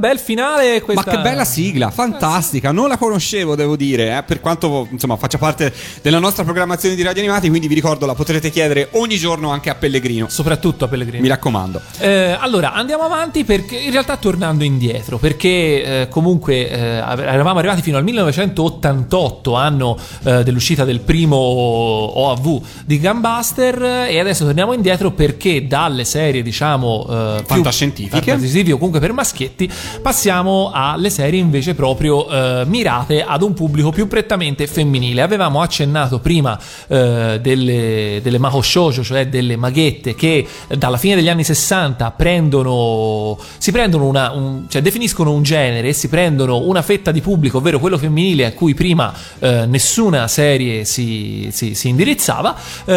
[0.02, 1.12] Bel finale Ma questa...
[1.12, 5.72] che bella sigla, fantastica, non la conoscevo devo dire, eh, per quanto insomma faccia parte
[6.02, 9.70] della nostra programmazione di radio animati, quindi vi ricordo la potrete chiedere ogni giorno anche
[9.70, 11.22] a Pellegrino, Soprattutto a Pellegrini.
[11.22, 11.80] mi raccomando.
[12.00, 15.50] Eh, allora andiamo avanti perché in realtà tornando indietro perché
[15.84, 23.00] eh, comunque eh, eravamo arrivati fino al 1988 anno eh, dell'uscita del primo OAV di
[23.00, 28.72] Gunbuster eh, e adesso torniamo indietro perché dalle serie diciamo eh, Fantascientifiche.
[28.72, 29.70] o comunque per maschietti
[30.02, 35.22] passiamo alle serie invece proprio eh, mirate ad un pubblico più prettamente femminile.
[35.22, 40.46] Avevamo accennato prima eh, delle, delle Maho Shoujo cioè delle maghette che
[40.78, 45.94] dalla fine degli anni 60 prendono si prendono una un- cioè definiscono un genere e
[45.94, 50.86] si prendono una fetta di pubblico ovvero quello femminile a cui prima eh, nessuna serie
[50.86, 52.94] si, si- si indirizzava eh,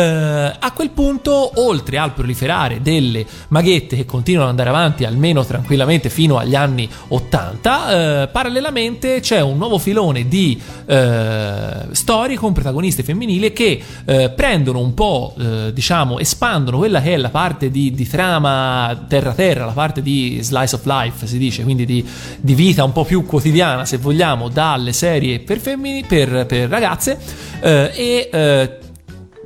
[0.58, 6.08] a quel punto oltre al proliferare delle maghette che continuano ad andare avanti almeno tranquillamente
[6.10, 13.02] fino agli anni 80 eh, parallelamente c'è un nuovo filone di eh, storie con protagoniste
[13.02, 17.92] femminili che eh, prendono un po' eh, diciamo espandono quella che è la parte di,
[17.92, 22.04] di trama terra terra la parte di slice of life si dice quindi di,
[22.40, 27.18] di vita un po' più quotidiana se vogliamo dalle serie per femmini per, per ragazze
[27.60, 28.78] eh, e eh,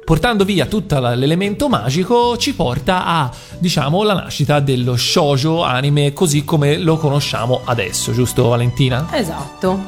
[0.09, 6.47] portando via tutto l'elemento magico ci porta a diciamo la nascita dello shoujo anime così
[6.47, 9.09] come lo conosciamo adesso giusto Valentina?
[9.13, 9.79] Esatto.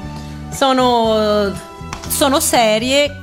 [0.51, 1.51] Sono,
[2.07, 3.20] sono serie,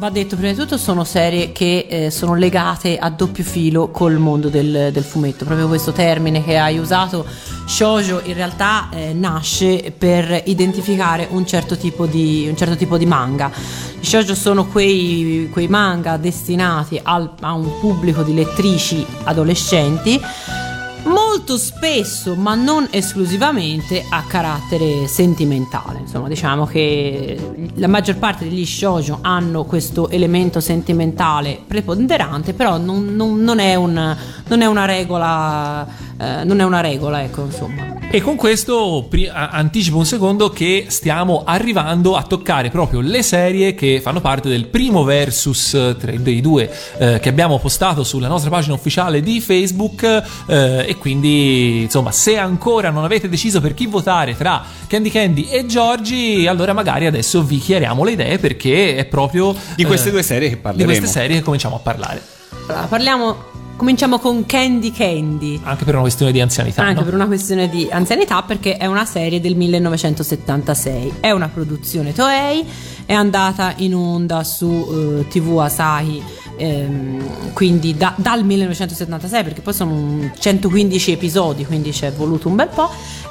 [0.00, 4.16] va detto prima di tutto, sono serie che eh, sono legate a doppio filo col
[4.16, 5.44] mondo del, del fumetto.
[5.44, 7.26] Proprio questo termine che hai usato,
[7.66, 13.04] shoujo, in realtà eh, nasce per identificare un certo tipo di, un certo tipo di
[13.04, 13.50] manga.
[14.00, 20.18] I shoujo sono quei, quei manga destinati al- a un pubblico di lettrici adolescenti
[21.04, 26.00] molto spesso, ma non esclusivamente, a carattere sentimentale.
[26.00, 33.14] Insomma, diciamo che la maggior parte degli shoujo hanno questo elemento sentimentale preponderante, però non,
[33.14, 34.16] non- non è, un-
[34.48, 35.86] non è una regola,
[36.20, 37.96] eh, non è una regola, ecco, insomma.
[38.12, 43.74] E con questo pri- anticipo un secondo che stiamo arrivando a toccare proprio le serie
[43.76, 48.50] che fanno parte del primo versus tra i due eh, che abbiamo postato sulla nostra
[48.50, 53.86] pagina ufficiale di Facebook eh, e quindi insomma se ancora non avete deciso per chi
[53.86, 59.04] votare tra Candy Candy e Giorgi allora magari adesso vi chiariamo le idee perché è
[59.04, 60.98] proprio Di queste eh, due serie che di parleremo.
[60.98, 62.20] queste serie che cominciamo a parlare
[62.66, 63.44] Allora, parliamo,
[63.80, 65.58] cominciamo con Candy Candy.
[65.62, 67.04] anche per una questione di anzianità Anche no?
[67.06, 71.14] per una questione di anzianità, perché è una serie del 1976.
[71.20, 72.62] È una produzione Toei,
[73.06, 76.22] è andata in onda su eh, TV Asahi.
[76.58, 82.48] ehm, quindi da- dal 1976 perché poi sono un 115 episodi quindi ci è voluto
[82.48, 82.90] un bel po'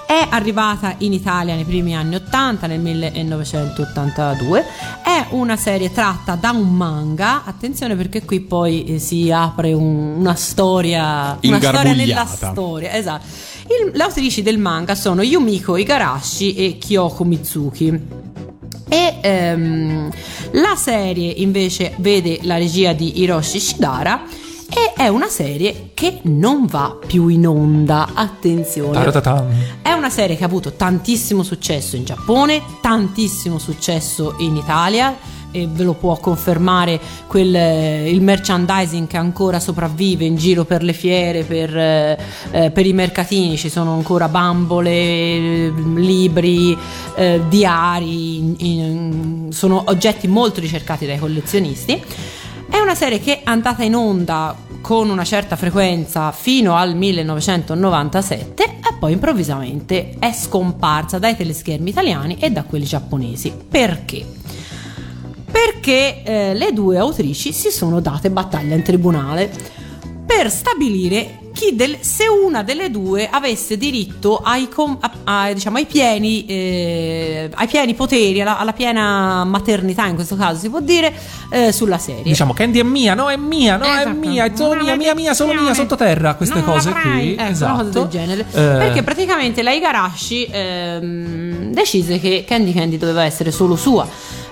[0.09, 4.65] è arrivata in Italia nei primi anni 80 nel 1982
[5.03, 7.43] è una serie tratta da un manga.
[7.45, 13.25] Attenzione perché qui poi eh, si apre un- una storia una storia nella storia esatto.
[13.67, 18.01] Il- le autrici del manga sono Yumiko Igarashi e Kyoko Mitsuki.
[18.91, 20.09] E ehm,
[20.53, 24.23] la serie invece vede la regia di Hiroshi Shidara
[24.69, 28.09] e è una serie che non va più in onda.
[28.13, 28.93] Attenzione.
[28.93, 29.47] Taratatam.
[29.81, 35.37] È una serie che ha avuto tantissimo successo in Giappone, tantissimo successo in Italia.
[35.51, 40.83] E ve lo può confermare quel, eh, il merchandising che ancora sopravvive in giro per
[40.83, 42.19] le fiere, per, eh,
[42.51, 43.57] eh, per i mercatini.
[43.57, 46.77] Ci sono ancora bambole, eh, libri,
[47.15, 51.99] eh, diari, in- in- sono oggetti molto ricercati dai collezionisti.
[52.69, 58.63] È una serie che è andata in onda con una certa frequenza fino al 1997
[58.63, 63.51] e poi improvvisamente è scomparsa dai teleschermi italiani e da quelli giapponesi.
[63.69, 64.25] Perché?
[65.51, 69.51] Perché eh, le due autrici si sono date battaglia in tribunale
[70.29, 75.11] per stabilire chi del- se una delle due avesse diritto ai, com- a-
[75.47, 80.59] a- diciamo, ai pieni, eh, ai pieni poteri, alla, alla piena maternità in questo caso
[80.59, 81.11] si può dire,
[81.49, 82.21] eh, sulla serie.
[82.21, 84.09] Diciamo Candy è mia, no è mia, no è Esatto.
[84.15, 87.33] mia, è solo mia, mia, mia, solo mia, sottoterra, queste Non cose qui.
[87.33, 87.73] Ecco, esatto.
[87.73, 88.41] una cosa del genere.
[88.41, 94.07] Eh, Perché praticamente la Igarashi ehm, decise che Candy Candy doveva essere solo sua.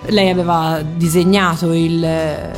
[0.06, 2.02] Lei aveva disegnato il,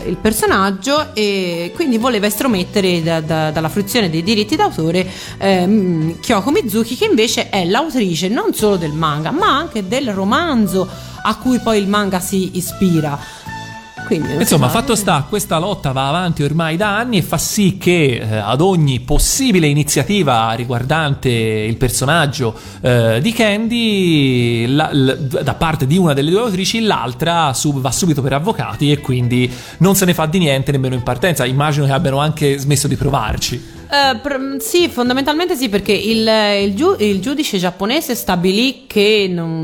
[0.05, 6.51] il personaggio e quindi voleva estromettere da- da- dalla fruizione dei diritti d'autore ehm, Kyoko
[6.51, 10.87] Mizuki, che invece è l'autrice non solo del manga, ma anche del romanzo
[11.21, 13.17] a cui poi il manga si ispira.
[14.10, 14.80] Quindi Insomma, sa.
[14.80, 18.60] fatto sta, questa lotta va avanti ormai da anni e fa sì che eh, ad
[18.60, 26.14] ogni possibile iniziativa riguardante il personaggio eh, di Candy, la- l- da parte di una
[26.14, 30.26] delle due autrici, l'altra sub- va subito per avvocati e quindi non se ne fa
[30.26, 31.45] di niente nemmeno in partenza.
[31.45, 33.78] Immagino che abbiano anche smesso di provarci.
[33.91, 36.27] Eh, pr- sì, fondamentalmente sì, perché il,
[36.61, 39.23] il giu- il giudice giapponese stabilì che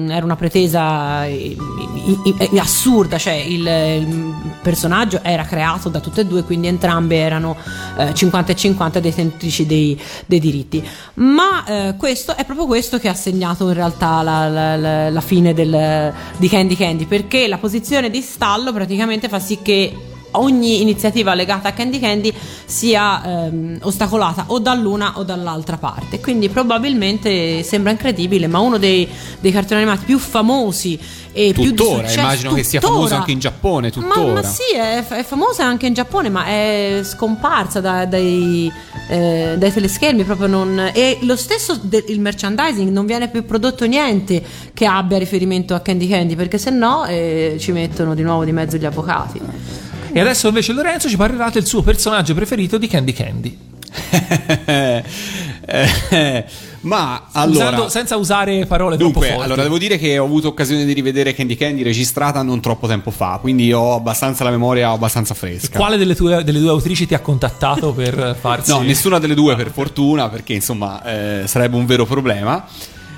[0.10, 6.00] era una pretesa eh, i- i- i- assurda, cioè il, il personaggio era creato da
[6.00, 7.56] tutte e due, quindi entrambe erano
[8.00, 10.84] eh, 50 e 50 detentrici dei, dei diritti.
[11.16, 15.22] Ma eh, questo è proprio questo che ha segnato in realtà la, la- la- la
[15.22, 19.96] fine del- di Candy Candy, perché la posizione di stallo praticamente fa sì che
[20.40, 22.34] ogni iniziativa legata a Candy Candy
[22.66, 26.20] sia ehm, ostacolata o dall'una o dall'altra parte.
[26.20, 29.08] Quindi probabilmente sembra incredibile, ma uno dei,
[29.40, 31.00] dei cartoni animati più famosi
[31.38, 32.98] e più di Tuttora, successo- immagino che sia tuttora.
[33.00, 34.34] famoso anche in Giappone, Ma, tuttora.
[34.34, 38.72] ma sì, è, è famosa anche in Giappone, ma è scomparsa da- dai,
[39.10, 40.92] eh, dai teleschermi proprio non...
[40.94, 44.42] E lo stesso del il merchandising, non viene più prodotto niente
[44.74, 48.52] che abbia riferimento a Candy Candy, perché se no eh, ci mettono di nuovo di
[48.52, 49.42] mezzo gli avvocati.
[50.16, 53.58] E adesso invece Lorenzo ci parlerà del suo personaggio preferito di Candy Candy.
[56.82, 59.44] Ma allora Usando- senza usare parole troppo Dunque, forti.
[59.44, 63.12] allora devo dire che ho avuto occasione di rivedere Candy Candy registrata non troppo tempo
[63.12, 65.78] fa, quindi ho abbastanza la memoria abbastanza fresca.
[65.78, 68.72] Quale delle, tue- delle due autrici ti ha contattato per farsi...
[68.72, 72.66] No, nessuna delle due per fortuna, perché insomma eh, sarebbe un vero problema.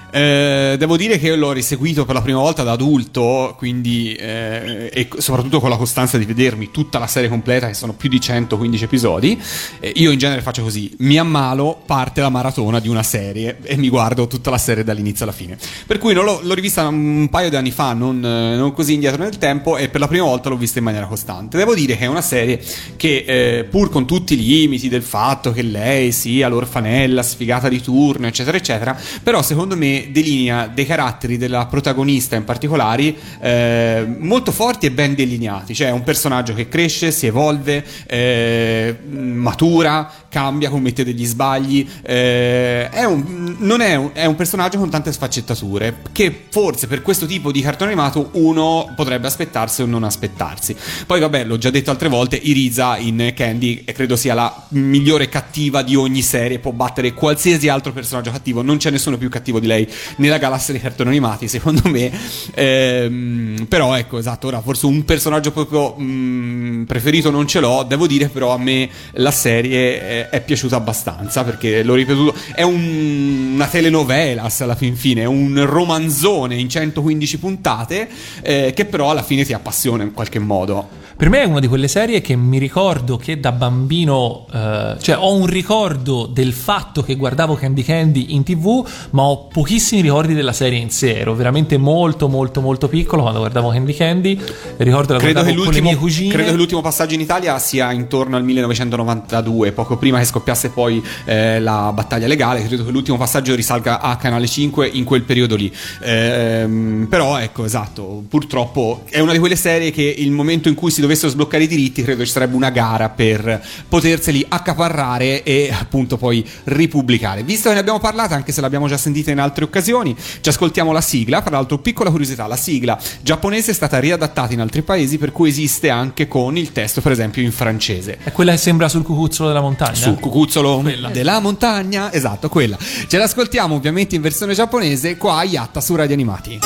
[0.09, 5.09] Eh, devo dire che l'ho riseguito per la prima volta da adulto, quindi eh, e
[5.17, 8.83] soprattutto con la costanza di vedermi tutta la serie completa, che sono più di 115
[8.83, 9.39] episodi.
[9.79, 13.75] Eh, io in genere faccio così: mi ammalo, parte la maratona di una serie e
[13.75, 15.57] mi guardo tutta la serie dall'inizio alla fine.
[15.85, 19.37] Per cui l'ho, l'ho rivista un paio di anni fa, non, non così indietro nel
[19.37, 21.57] tempo, e per la prima volta l'ho vista in maniera costante.
[21.57, 22.61] Devo dire che è una serie
[22.95, 27.81] che, eh, pur con tutti i limiti del fatto che lei sia l'orfanella sfigata di
[27.81, 34.51] turno, eccetera, eccetera, però secondo me delinea dei caratteri della protagonista in particolare eh, molto
[34.51, 35.73] forti e ben delineati.
[35.73, 41.87] Cioè, è un personaggio che cresce, si evolve, eh, matura, cambia, commette degli sbagli.
[42.03, 47.25] eh, è un, è un, è un personaggio con tante sfaccettature che forse per questo
[47.25, 50.75] tipo di cartone animato uno potrebbe aspettarsi o non aspettarsi.
[51.07, 55.81] Poi, vabbè, l'ho già detto altre volte: Iriza in Candy credo sia la migliore cattiva
[55.81, 56.59] di ogni serie.
[56.59, 58.61] Può battere qualsiasi altro personaggio cattivo.
[58.61, 62.11] Non c'è nessuno più cattivo di lei nella galassia dei cartoni animati, secondo me.
[62.53, 64.45] Ehm, però, ecco, esatto.
[64.45, 67.83] Ora, forse un personaggio proprio mm, preferito non ce l'ho.
[67.87, 72.35] Devo dire, però, a me la serie è, piaciuta abbastanza perché l'ho ripetuto.
[72.53, 78.07] È un- una telenovela alla fin fine, è un romanzone in 115 puntate
[78.41, 81.05] eh, che però alla fine ti appassiona in qualche modo.
[81.17, 85.17] Per me è una di quelle serie che mi ricordo che da bambino, eh, cioè
[85.17, 90.35] ho un ricordo del fatto che guardavo Candy Candy in tv, ma ho pochissimi ricordi
[90.35, 91.17] della serie in sé.
[91.17, 94.39] Ero veramente molto, molto, molto piccolo quando guardavo Candy Candy.
[94.77, 96.31] Ricordo la Credo guardavo che, con le mie cugine.
[96.31, 101.03] credo che l'ultimo passaggio in Italia sia intorno al 1992, poco prima che scoppiasse poi
[101.25, 102.63] eh, la battaglia legale.
[102.63, 105.73] Credo che l'ultimo passaggio risalga a Canale 5 in quel periodo lì.
[106.03, 110.91] Ehm, però, ecco, esatto, purtroppo è una di quelle serie che il momento in cui
[110.91, 116.17] si dovessero sbloccare i diritti, credo ci sarebbe una gara per poterseli accaparrare e appunto
[116.17, 117.43] poi ripubblicare.
[117.43, 120.91] Visto che ne abbiamo parlato, anche se l'abbiamo già sentita in altre occasioni, ci ascoltiamo
[120.91, 121.41] la sigla.
[121.41, 125.49] Tra l'altro, piccola curiosità, la sigla giapponese è stata riadattata in altri paesi, per cui
[125.49, 128.17] esiste anche con il testo, per esempio, in francese.
[128.23, 129.95] È quella che sembra sul cucuzzolo della montagna.
[129.95, 131.09] Sul cucuzzolo Quella.
[131.09, 132.77] della montagna, esatto, quella.
[133.07, 136.59] Ce l'ascoltiamo ovviamente in versione giapponese qua a Yatta su Radio Animati.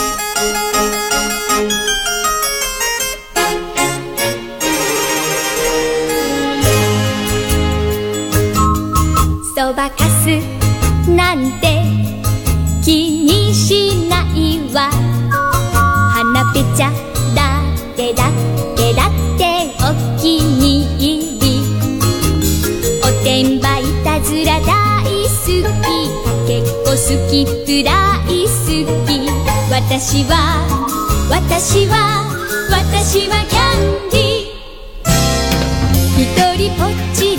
[9.72, 10.28] そばかす
[11.10, 11.82] なんて
[12.84, 14.92] 気にしないわ。
[16.12, 16.92] 花ぺちゃ
[17.34, 17.62] だ
[17.94, 18.32] ってだっ
[18.76, 21.64] てだってお気に入り。
[23.02, 25.88] おてんばいたずら大好き。
[26.46, 26.98] けっこ好
[27.32, 28.60] きプライ好
[29.08, 29.10] き。
[29.72, 30.34] 私は
[31.30, 31.96] 私は
[32.70, 34.52] 私はキャンディ
[36.20, 37.31] 一人ぽっち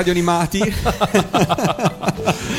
[0.00, 0.60] Radio Animati.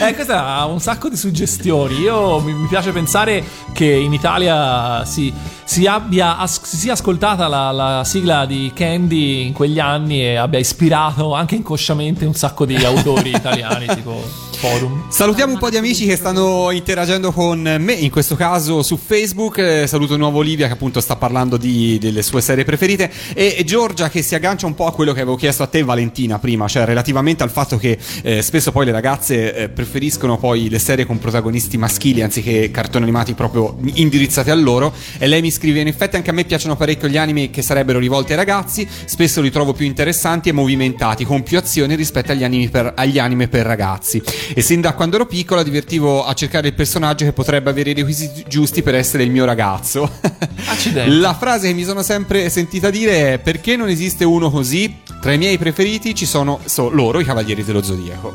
[0.02, 2.00] Eh, questa ha un sacco di suggestioni.
[2.00, 5.32] Io mi, mi piace pensare che in Italia si,
[5.64, 10.38] si abbia as- si sia ascoltata la, la sigla di Candy in quegli anni e
[10.38, 14.24] abbia ispirato anche inconsciamente un sacco di autori italiani, tipo
[14.62, 15.10] Forum.
[15.10, 19.58] Salutiamo un po' di amici che stanno interagendo con me, in questo caso su Facebook.
[19.58, 23.64] Eh, saluto di nuovo Olivia che appunto sta parlando di- delle sue serie preferite e,
[23.66, 26.68] Giorgia che si aggancia un po' a quello che avevo chiesto a te Valentina prima,
[26.68, 31.08] cioè relativamente al fatto che eh, spesso poi le ragazze eh, preferiscono poi le serie
[31.08, 35.88] con protagonisti maschili anziché cartoni animati proprio indirizzati a loro e lei mi scrive in
[35.88, 39.50] effetti anche a me piacciono parecchio gli anime che sarebbero rivolti ai ragazzi, spesso li
[39.50, 43.66] trovo più interessanti e movimentati, con più azioni rispetto agli anime per, agli anime per
[43.66, 44.22] ragazzi.
[44.54, 47.94] E sin da quando ero piccola divertivo a cercare il personaggio che potrebbe avere i
[47.94, 50.10] requisiti giusti per essere il mio ragazzo.
[50.68, 51.20] Accidenti.
[51.20, 55.00] La frase che mi sono sempre sentita dire è perché non esiste uno così?
[55.22, 58.34] Tra i miei preferiti ci sono so- loro, i Cavalieri dello Zodiaco,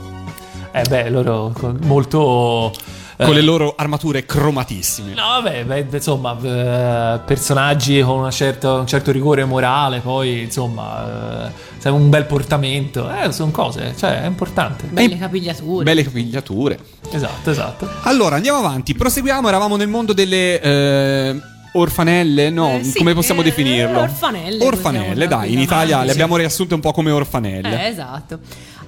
[0.73, 1.53] Eh beh, loro
[1.83, 2.73] molto...
[3.17, 5.15] con le loro armature cromatissime.
[5.15, 11.51] No, vabbè, beh, insomma, eh, personaggi con una certa- un certo rigore morale, poi, insomma,
[11.83, 14.87] eh, un bel portamento, eh, sono cose, cioè, è importante.
[14.87, 15.85] Belle capigliature.
[15.85, 16.79] Belle capigliature.
[17.13, 17.89] Esatto, esatto.
[18.03, 20.61] Allora, andiamo avanti, proseguiamo, eravamo nel mondo delle...
[20.61, 21.41] eh,
[21.77, 22.49] Orfanelle?
[22.49, 24.01] No, Eh, sì, come possiamo eh, definirlo?
[24.01, 25.59] orfanelle, Orfanelle, dai, in.
[25.61, 27.85] Italia le abbiamo riassunte un po' come orfanelle.
[27.85, 28.39] Eh, esatto.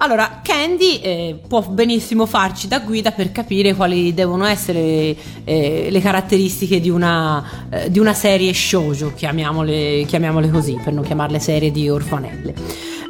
[0.00, 6.00] Allora, Candy eh, può benissimo farci da guida per capire quali devono essere eh, le
[6.00, 11.72] caratteristiche di una, eh, di una serie shoujo, chiamiamole, chiamiamole così, per non chiamarle serie
[11.72, 12.54] di orfanelle.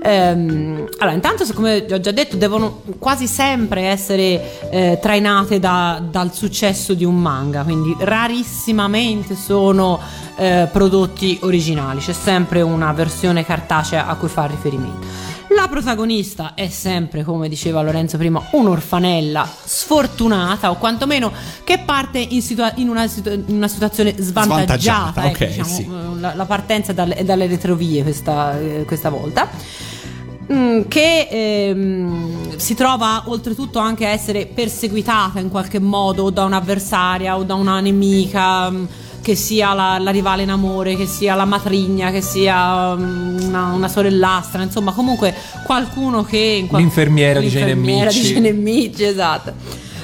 [0.02, 6.32] Ehm, allora, intanto, come ho già detto, devono quasi sempre essere eh, trainate da- dal
[6.32, 10.00] successo di un manga, quindi rarissimamente sono
[10.36, 15.27] eh, prodotti originali, c'è sempre una versione cartacea a cui fare riferimento.
[15.50, 21.32] La protagonista è sempre, come diceva Lorenzo prima, un'orfanella sfortunata o quantomeno
[21.64, 25.22] che parte in, situa- in una, situ- in una situazione svantaggiata.
[25.22, 25.82] Svantaggiata, ok, diciamo, sì.
[25.84, 29.48] eh, la, la partenza è dalle, è dalle retrovie questa, eh, questa volta.
[30.52, 37.36] Mm, che ehm, si trova oltretutto anche a essere perseguitata in qualche modo da un'avversaria
[37.36, 38.84] o da una nemica mm,
[39.28, 43.72] che sia la, la rivale in amore, che sia la matrigna, che sia mm, una,
[43.74, 48.32] una sorellastra, insomma comunque qualcuno che in qual- L'infermiera l'infermiera di Michi.
[48.32, 49.52] Jane e Michi, esatto.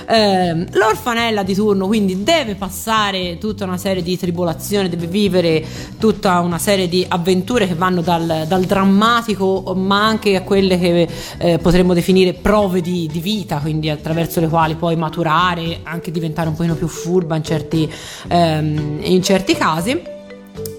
[0.07, 5.65] Ehm, l'orfanella di turno quindi deve passare tutta una serie di tribolazioni, deve vivere
[5.99, 11.09] tutta una serie di avventure che vanno dal, dal drammatico ma anche a quelle che
[11.39, 16.49] eh, potremmo definire prove di, di vita, quindi attraverso le quali poi maturare, anche diventare
[16.49, 17.91] un pochino più furba in certi,
[18.29, 20.13] ehm, in certi casi.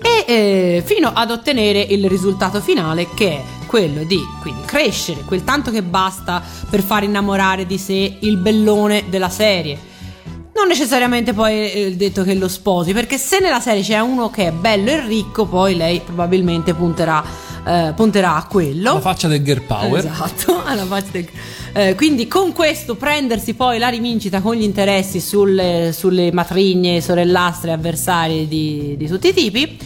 [0.02, 5.44] E eh, fino ad ottenere il risultato finale che è quello di quindi crescere, quel
[5.44, 9.94] tanto che basta per far innamorare di sé il bellone della serie.
[10.56, 14.48] Non necessariamente poi è detto che lo sposi, perché se nella serie c'è uno che
[14.48, 17.22] è bello e ricco, poi lei probabilmente punterà,
[17.66, 18.94] eh, punterà a quello.
[18.94, 20.06] La faccia del girl power.
[20.06, 21.28] Esatto, alla faccia del-
[21.74, 27.74] eh, quindi con questo prendersi poi la rivincita con gli interessi sulle, sulle matrigne, sorellastre,
[27.74, 29.78] avversarie di, di tutti i tipi,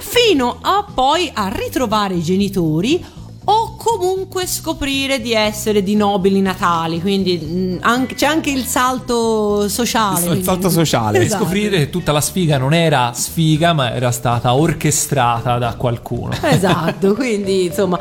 [0.00, 3.04] fino a poi a ritrovare i genitori
[3.42, 9.68] o comunque scoprire di essere di nobili natali, quindi mh, anche- c'è anche il salto
[9.68, 10.34] sociale.
[10.36, 11.18] Il salto sociale.
[11.18, 11.44] Per Esatto.
[11.44, 16.32] scoprire che tutta la sfiga non era sfiga, ma era stata orchestrata da qualcuno.
[16.42, 17.98] Esatto, quindi insomma,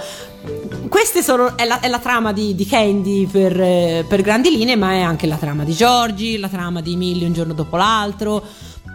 [0.90, 1.20] questa
[1.56, 5.00] è la, è la trama di, di Candy per, eh, per grandi linee, ma è
[5.00, 8.44] anche la trama di Giorgi, la trama di Millie un giorno dopo l'altro.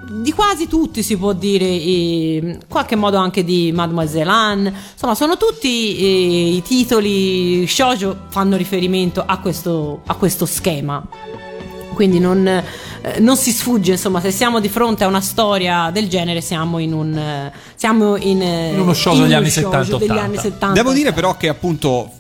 [0.07, 4.73] Di quasi tutti si può dire, in qualche modo anche di Mademoiselle Anne.
[4.93, 11.07] Insomma, sono tutti eh, i titoli shoujo fanno riferimento a questo, a questo schema.
[11.95, 12.65] Quindi non, eh,
[13.21, 16.93] non si sfugge, insomma, se siamo di fronte a una storia del genere, siamo in
[16.93, 20.23] un eh, siamo in, eh, In uno shoujo degli anni shoujo 70, degli 80.
[20.23, 20.73] anni 70.
[20.73, 22.11] Devo dire però che appunto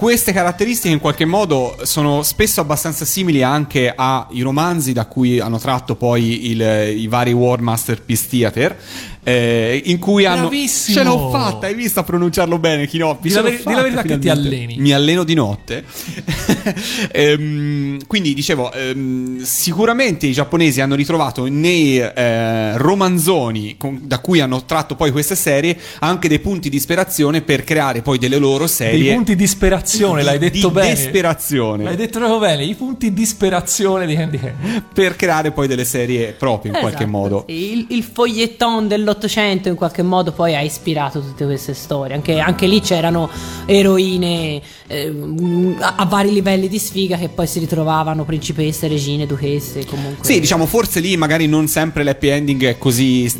[0.00, 5.58] queste caratteristiche in qualche modo sono spesso abbastanza simili anche ai romanzi da cui hanno
[5.58, 8.78] tratto poi il- i vari War Masterpiece Theater.
[9.22, 10.96] Eh, in cui hanno Bravissimo!
[10.96, 14.02] ce l'ho fatta hai visto a pronunciarlo bene Chinoppi Di la veri- di la verità
[14.02, 14.48] che ti finalmente.
[14.56, 14.76] alleni.
[14.78, 15.84] mi alleno di notte
[17.12, 24.40] Ehm, quindi dicevo ehm, sicuramente i giapponesi hanno ritrovato nei eh, romanzoni con- da cui
[24.40, 28.66] hanno tratto poi queste serie anche dei punti di ispirazione per creare poi delle loro
[28.66, 30.94] serie Dei punti di disperazione, l'hai detto di bene.
[30.94, 31.84] desperazione.
[31.84, 34.82] L'hai detto proprio bene, i punti di disperazione di Candy Candy.
[34.92, 37.72] per creare poi delle serie proprie in qualche Esatto, modo sì.
[37.72, 42.14] Il, il foglietton dell'Ottocento in qualche modo poi ha ispirato tutte queste storie.
[42.14, 43.28] Anche, anche lì c'erano
[43.66, 49.84] eroine ehm, a, a vari livelli di sfiga che poi si ritrovavano principesse, regine, duchesse.
[49.84, 50.24] Comunque.
[50.24, 53.30] Sì, diciamo, forse lì magari non sempre l'happy ending è così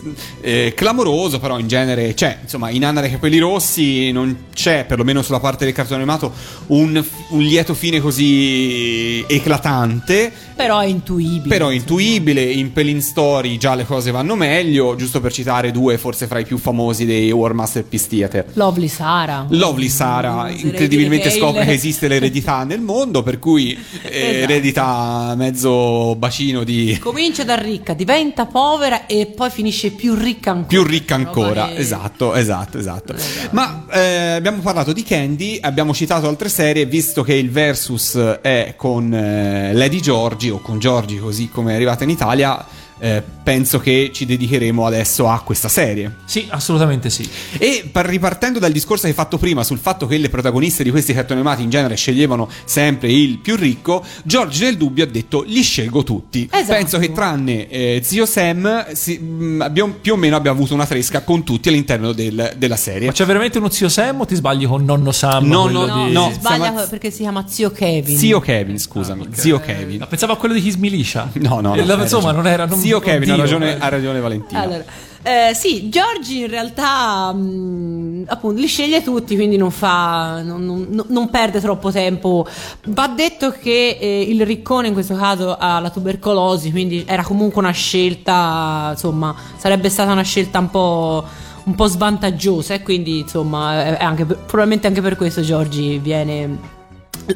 [0.40, 2.38] eh, clamoroso, però in genere c'è.
[2.42, 6.32] Insomma, in Anna dei capelli rossi non c'è, perlomeno sulla parte del cartone animato,
[6.68, 10.32] un, un lieto fine così eclatante.
[10.56, 11.48] Però è intuibile.
[11.48, 15.98] Però è intuibile, in Pelin Story già le cose vanno meglio, giusto per citare due
[15.98, 18.46] forse fra i più famosi dei War Masterpiece Theater.
[18.54, 19.44] Lovely Sara.
[19.50, 24.52] Lovely Sara Oserei incredibilmente scopre che esiste l'eredità nel mondo, per cui eh, Esatto.
[24.52, 30.66] eredita mezzo bacino di Comincia da ricca, diventa povera e poi finisce più ricca ancora.
[30.68, 31.66] più ricca ancora.
[31.68, 33.14] che- Esatto, esatto, esatto.
[33.50, 38.74] Ma eh, abbiamo parlato di Candy, abbiamo citato altre serie, visto che il versus è
[38.76, 42.64] con eh, Lady Giorgi o con Giorgi così come è arrivata in Italia.
[43.00, 46.16] Eh, penso che ci dedicheremo adesso a questa serie.
[46.26, 47.28] Sì, assolutamente sì.
[47.58, 50.90] E par- ripartendo dal discorso che hai fatto prima sul fatto che le protagoniste di
[50.90, 55.42] questi cartoni animati in genere sceglievano sempre il più ricco, George nel dubbio ha detto
[55.46, 56.48] li scelgo tutti.
[56.50, 56.72] Esatto.
[56.72, 60.86] Penso che tranne eh, zio Sam si- mh, abbiamo- più o meno abbia avuto una
[60.86, 63.06] tresca con tutti all'interno del- della serie.
[63.06, 65.46] Ma c'è veramente uno zio Sam o ti sbagli con nonno Sam?
[65.46, 66.32] No, no, di- No, no.
[66.32, 68.16] sbaglia siamo- perché si chiama zio Kevin.
[68.16, 69.38] Zio Kevin, scusami, Ah, ok.
[69.38, 69.98] zio Kevin.
[70.00, 71.28] No, pensavo a quello di His Militia.
[71.34, 71.74] No, no, no.
[71.74, 72.32] Eh, hai insomma, ragione.
[72.32, 72.66] non era.
[72.66, 73.78] Non, Zio Kevin, ha oddio, ragione, eh.
[73.78, 74.60] ha ragione Valentina.
[74.60, 74.84] Allora,
[75.22, 81.04] eh, sì, Giorgi in realtà mh, appunto li sceglie tutti, quindi non fa non, non-
[81.08, 82.46] non perde troppo tempo.
[82.86, 87.60] Va detto che eh, il riccone in questo caso ha la tubercolosi, quindi era comunque
[87.60, 91.24] una scelta, insomma, sarebbe stata una scelta un po'
[91.62, 96.78] un po' svantaggiosa e quindi insomma è anche per- probabilmente anche per questo Giorgi viene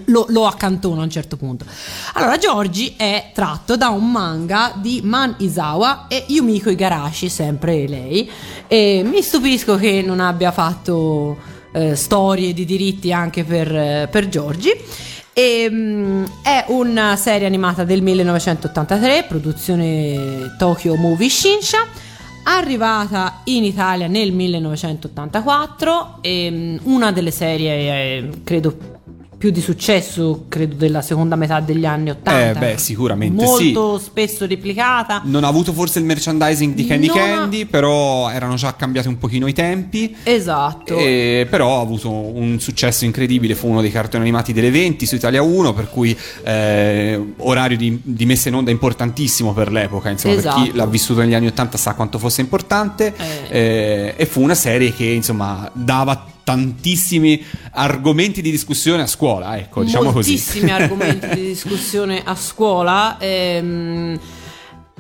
[0.07, 1.65] lo, lo accantona a un certo punto.
[2.15, 8.31] Allora, Giorgi è tratto da un manga di Man Isawa e Yumiko Igarashi, sempre lei.
[8.67, 11.37] E mi stupisco che non abbia fatto
[11.73, 14.71] eh, storie di diritti anche per, eh, per Giorgi.
[15.33, 22.13] E, mm, è una serie animata del 1983, produzione Tokyo Movie Shinsha.
[22.47, 28.94] Arrivata in Italia nel 1984, e, mm, una delle serie, eh, credo
[29.45, 32.49] più di successo, credo della seconda metà degli anni 80.
[32.49, 35.21] Eh, beh, sicuramente Molto spesso replicata.
[35.27, 39.09] Non ha avuto forse il merchandising di Candy Non ha- Candy, però erano già cambiati
[39.09, 40.17] un pochino i tempi.
[40.23, 40.97] Esatto.
[40.97, 45.17] E però ha avuto un successo incredibile, fu uno dei cartoni animati delle 20 su
[45.17, 50.37] Italia 1, per cui eh, orario di, di messa in onda importantissimo per l'epoca, insomma,
[50.37, 50.71] per chi Esatto.
[50.79, 53.59] l'ha vissuto negli anni 80 sa quanto fosse importante Eh.
[53.59, 57.43] Eh, e fu una serie che insomma dava tantissimi
[57.73, 60.31] argomenti di discussione a scuola, ecco, diciamo così.
[60.33, 63.17] Moltissimi argomenti di discussione a scuola.
[63.19, 64.19] ehm,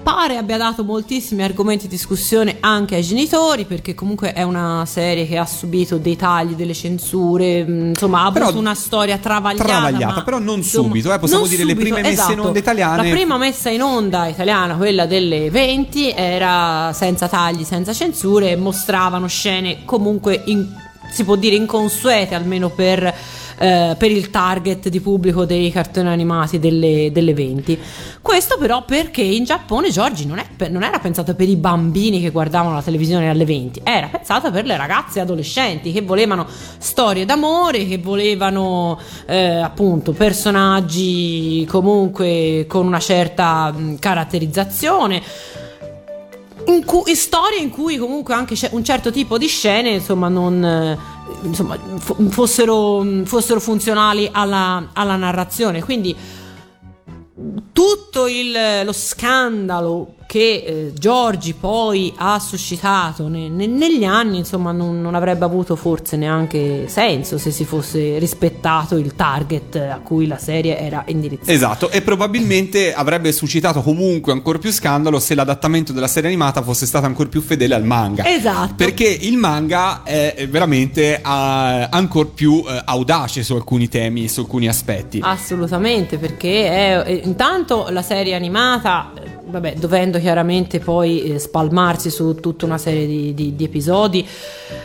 [0.02, 5.26] pare abbia dato moltissimi argomenti di discussione anche ai genitori, perché comunque è una serie
[5.26, 9.64] che ha subito dei tagli, delle censure, mh, insomma ha Però avuto una storia travagliata.
[9.66, 12.46] travagliata, però non insomma, subito, eh, possiamo dire le subito, prime messe in esatto.
[12.48, 17.94] onda italiane- La prima messa in onda italiana, quella delle 20, era senza tagli, senza
[17.94, 20.82] censure, mostravano scene comunque, in-
[21.14, 26.58] si può dire, inconsuete almeno per, eh, per il target di pubblico dei cartoni animati
[26.58, 27.78] delle, delle 20.
[28.20, 32.74] Questo però perché in Giappone Giorgi non, non era pensato per i bambini che guardavano
[32.74, 36.48] la televisione alle 20, era pensato per le ragazze adolescenti che volevano
[36.78, 45.62] storie d'amore, che volevano eh, appunto personaggi comunque con una certa mh, caratterizzazione.
[46.66, 50.64] In, cu- storie in cui comunque anche c'è un certo tipo di scene insomma non
[50.64, 50.98] eh,
[51.42, 55.82] insomma, fo- fossero, fossero funzionali alla, alla narrazione.
[55.82, 56.16] Quindi
[57.72, 64.72] tutto il- lo scandalo che eh, Giorgi poi ha suscitato ne- ne- negli anni, insomma,
[64.72, 70.26] non, non avrebbe avuto forse neanche senso se si fosse rispettato il target a cui
[70.26, 71.52] la serie era indirizzata.
[71.52, 76.86] Esatto, e probabilmente avrebbe suscitato comunque ancora più scandalo se l'adattamento della serie animata fosse
[76.86, 78.26] stato ancora più fedele al manga.
[78.26, 78.74] Esatto.
[78.76, 85.20] Perché il manga è veramente ancora più eh, audace su alcuni temi su alcuni aspetti.
[85.22, 92.10] Assolutamente, perché è, eh, intanto la serie animata, eh, vabbè, dovendo chiaramente poi eh, spalmarsi
[92.10, 94.26] su tutta una serie di, di- di episodi,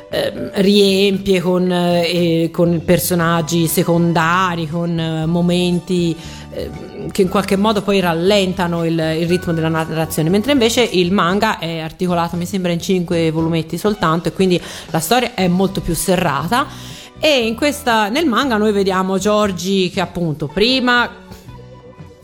[0.09, 6.15] ehm, riempie con, eh, con personaggi secondari, con eh, momenti
[6.51, 11.11] ehm, che in qualche modo poi rallentano il, il ritmo della narrazione, mentre invece il
[11.11, 15.81] manga è articolato, mi sembra, in cinque volumetti soltanto e quindi la storia è molto
[15.81, 16.67] più serrata.
[17.21, 21.27] E questa, nel manga noi vediamo Giorgi che appunto prima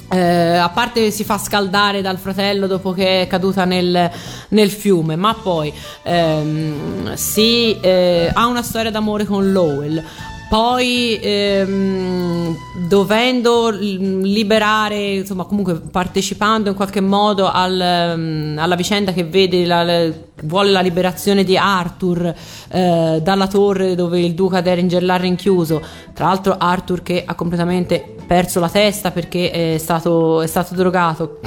[0.10, 4.10] eh, a parte si fa scaldare dal fratello dopo che è caduta nel,
[4.50, 10.04] nel fiume, ma poi ehm, si, eh, ha una storia d'amore con Lowell.
[10.48, 12.56] Poi ehm,
[12.88, 20.12] dovendo liberare, insomma, comunque partecipando in qualche modo al, ehm, alla vicenda che vede la-
[20.44, 22.34] vuole la liberazione di Arthur
[22.70, 25.82] eh, dalla torre dove il duca Derringer l'ha rinchiuso.
[26.14, 31.40] Tra l'altro, Arthur che ha completamente perso la testa perché è stato, è stato drogato.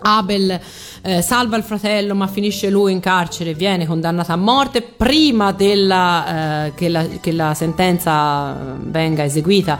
[0.00, 0.60] Abel
[1.02, 6.66] eh, salva il fratello ma finisce lui in carcere viene condannato a morte prima della,
[6.66, 9.78] eh, che, la, che la sentenza venga eseguita.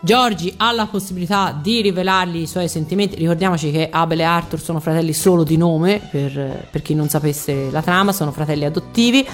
[0.00, 3.16] Giorgi ha la possibilità di rivelargli i suoi sentimenti.
[3.16, 7.68] Ricordiamoci che Abel e Arthur sono fratelli solo di nome, per, per chi non sapesse
[7.70, 9.26] la trama, sono fratelli adottivi.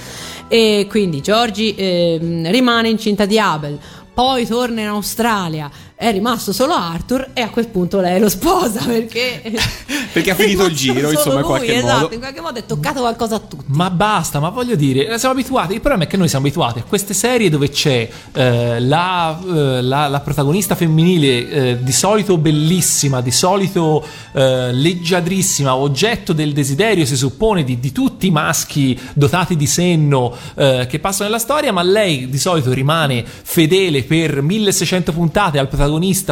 [0.49, 3.78] E quindi Giorgi ehm, rimane incinta di Abel.
[4.14, 8.82] Poi torna in Australia, è rimasto solo Arthur e a quel punto lei lo sposa
[8.84, 9.40] perché,
[10.12, 11.95] Perché ha finito il giro, insomma, in qualche lui, modo.
[11.95, 13.64] Esatto, in qualche modo è toccato qualcosa a tutti.
[13.68, 15.72] Ma basta, ma voglio dire, siamo abituati.
[15.74, 19.82] Il problema è che noi siamo abituati a queste serie dove c'è eh, la, eh,
[19.82, 27.05] la- la protagonista femminile eh, di solito bellissima, di solito eh, leggiadrissima, oggetto del desiderio,
[27.07, 31.72] si suppone, di, di tutti i maschi dotati di senno eh, che passano nella storia,
[31.72, 35.82] ma lei di solito rimane fedele per 1600 puntate al protagonista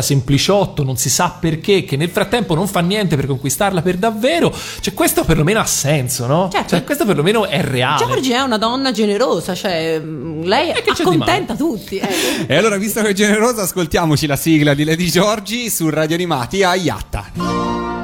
[0.00, 4.54] sempliciotto, non si sa perché, che nel frattempo non fa niente per conquistarla per davvero.
[4.80, 6.48] Cioè, questo perlomeno ha senso, no?
[6.50, 6.68] Certo.
[6.70, 8.04] Cioè, questo perlomeno è reale.
[8.04, 11.98] Giorgi è una donna generosa, cioè mh, lei accontenta tutti.
[11.98, 12.10] eh.
[12.52, 16.62] E allora, visto che è generosa, ascoltiamoci la sigla di Lady Giorgi su Radio Animati
[16.62, 18.01] a Iatta.「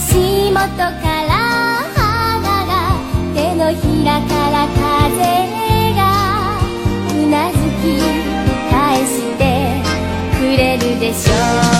[0.00, 1.32] 足元から
[1.94, 2.72] 花が
[3.34, 4.80] 手のひらから風
[5.94, 6.00] が
[7.12, 8.00] うなずき
[8.70, 9.40] 返して
[10.38, 11.32] くれるでしょ
[11.76, 11.79] う」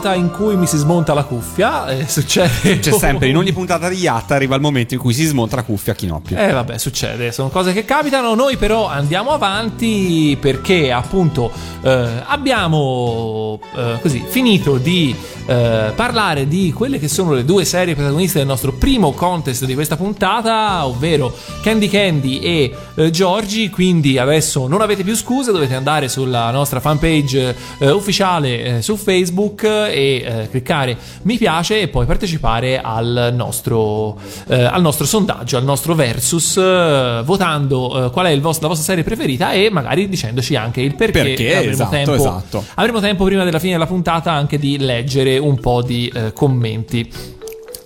[0.00, 1.88] puntata in cui mi si smonta la cuffia.
[1.88, 2.78] Eh, succede.
[2.78, 5.62] C'è sempre, in ogni puntata di Yatta arriva il momento in cui si smonta la
[5.62, 6.34] cuffia a Chinoppi.
[6.34, 8.34] Eh vabbè, succede, sono cose che capitano.
[8.34, 15.14] Noi però andiamo avanti perché appunto eh, abbiamo eh, così finito di
[15.46, 19.74] eh, parlare di quelle che sono le due serie protagoniste del nostro primo contest di
[19.74, 23.68] questa puntata, ovvero Candy Candy e eh, Giorgi.
[23.68, 28.96] Quindi adesso non avete più scuse, dovete andare sulla nostra fanpage eh, ufficiale eh, su
[28.96, 34.18] Facebook e eh, cliccare mi piace e poi partecipare al nostro,
[34.48, 38.86] eh, al nostro sondaggio, al nostro versus, eh, votando qual è il vos- la vostra
[38.86, 41.22] serie preferita e magari dicendoci anche il perché.
[41.22, 42.64] Perché, avremo, esatto, tempo, esatto.
[42.76, 47.38] avremo tempo prima della fine della puntata anche di leggere un po' di commenti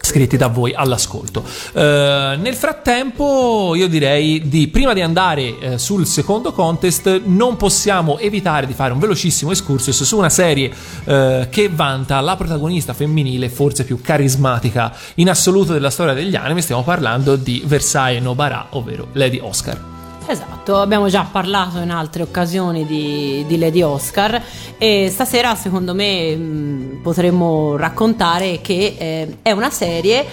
[0.05, 1.45] scritti da voi all'ascolto.
[1.73, 8.19] Eh, nel frattempo, io direi di prima di andare eh, sul secondo contest, non possiamo
[8.19, 10.71] evitare di fare un velocissimo excursus su una serie
[11.05, 16.61] eh, che vanta la protagonista femminile forse più carismatica in assoluto della storia degli anime.
[16.61, 19.94] Stiamo parlando di Versailles Nobara, ovvero Lady Oscar.
[20.27, 24.43] Esatto, abbiamo già parlato in altre occasioni di, di Lady Oscar
[24.79, 30.25] e stasera secondo me mh, potremmo raccontare che eh, è una serie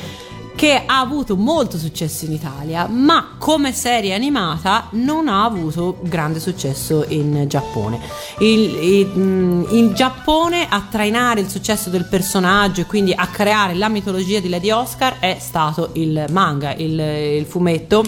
[0.56, 6.40] che ha avuto molto successo in Italia, ma come serie animata non ha avuto grande
[6.40, 8.00] successo in Giappone.
[8.40, 13.74] Il, il- mh, in Giappone a trainare il successo del personaggio e quindi a creare
[13.74, 18.04] la mitologia di Lady Oscar è stato il manga, il, il fumetto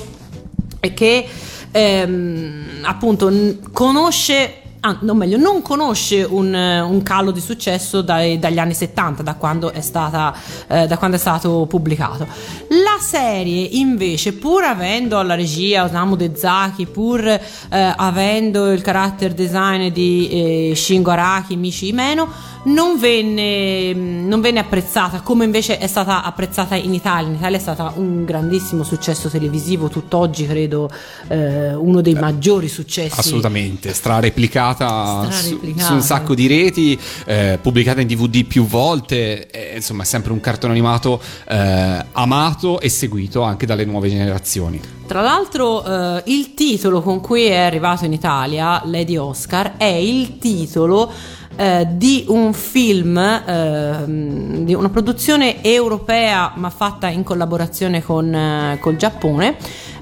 [0.93, 1.25] che
[1.73, 8.37] ehm, appunto n- conosce ah, no, meglio, non conosce un, un calo di successo dai-
[8.37, 10.35] dagli anni 70, da quando, è stata,
[10.67, 12.27] eh, da quando è stato pubblicato.
[12.69, 19.87] La serie, invece, pur avendo alla regia Osamu Dezaki, pur eh, avendo il character design
[19.87, 22.27] di eh, Shingo Araki, Michi Imeno,
[22.63, 27.29] non venne, non venne apprezzata come invece è stata apprezzata in Italia.
[27.29, 30.89] In Italia è stata un grandissimo successo televisivo, tutt'oggi credo
[31.27, 33.19] eh, uno dei maggiori successi.
[33.19, 35.81] Assolutamente, strareplicata, Strareplicata.
[35.81, 40.05] Su, su un sacco di reti, eh, pubblicata in DVD più volte, eh, insomma è
[40.05, 44.79] sempre un cartone animato eh, amato e seguito anche dalle nuove generazioni.
[45.05, 50.37] Tra l'altro, eh, il titolo con cui è arrivato in Italia, Lady Oscar, è il
[50.39, 51.11] titolo
[51.55, 58.77] eh, di un film, ehm, di una produzione europea ma fatta in collaborazione con, eh,
[58.79, 59.55] col Giappone.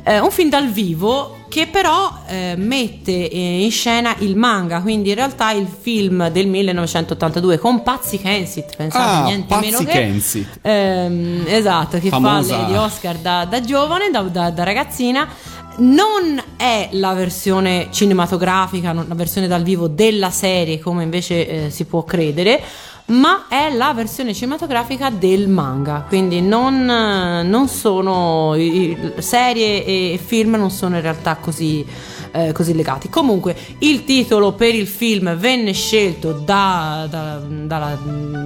[0.04, 5.10] Eh, un film dal vivo che però eh, mette eh, in scena il manga, quindi
[5.10, 9.92] in realtà il film del 1982 con Patsy Kensit, pensate Ah, niente Patsy meno che
[9.92, 10.60] Kensit.
[10.62, 12.56] ehm, esatto, che Famosa.
[12.56, 15.28] fa Lady Oscar da, da giovane, da, da- da ragazzina.
[15.82, 21.86] Non è la versione cinematografica, la versione dal vivo della serie, come invece eh, si
[21.86, 22.62] può credere,
[23.08, 26.06] ma è la versione cinematografica del manga.
[26.08, 28.56] Quindi non, eh, non sono
[29.18, 31.84] serie e film non sono in realtà così,
[32.32, 33.10] eh, così legati.
[33.10, 37.98] Comunque, il titolo per il film venne scelto da- da- dalla,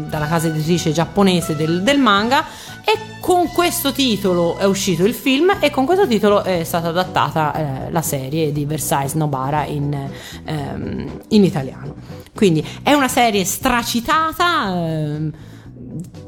[0.08, 2.46] dalla casa editrice giapponese del, del manga
[2.86, 7.88] e con questo titolo è uscito il film e con questo titolo è stata adattata
[7.88, 10.10] eh, la serie di Versailles Nobara in,
[10.44, 11.96] ehm, in italiano.
[12.34, 14.68] Quindi è una serie stracitata.
[14.68, 15.34] ehm,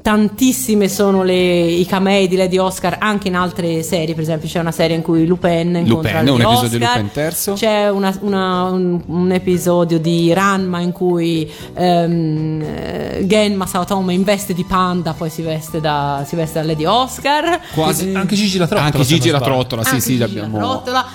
[0.02, 1.34] Tantissime sono le,
[1.66, 5.02] i camei di Lady Oscar anche in altre serie, per esempio c'è una serie in
[5.02, 6.96] cui Lupin incontra Lupin, un Lady episodio di Oscar.
[6.98, 7.54] Lupin terzo.
[7.54, 14.24] C'è una- una- un, un episodio di Ranma in cui ehm, eh, Genma Saotome in
[14.24, 17.60] veste di panda, poi si veste da, si veste da Lady Oscar.
[17.74, 18.14] Quasi.
[18.14, 19.42] Anche Gigi la Trottola, Anche Gigi la.
[19.42, 20.58] Trottola, sì, Anche sì, Gigi abbiamo.
[20.60, 21.06] la Trottola.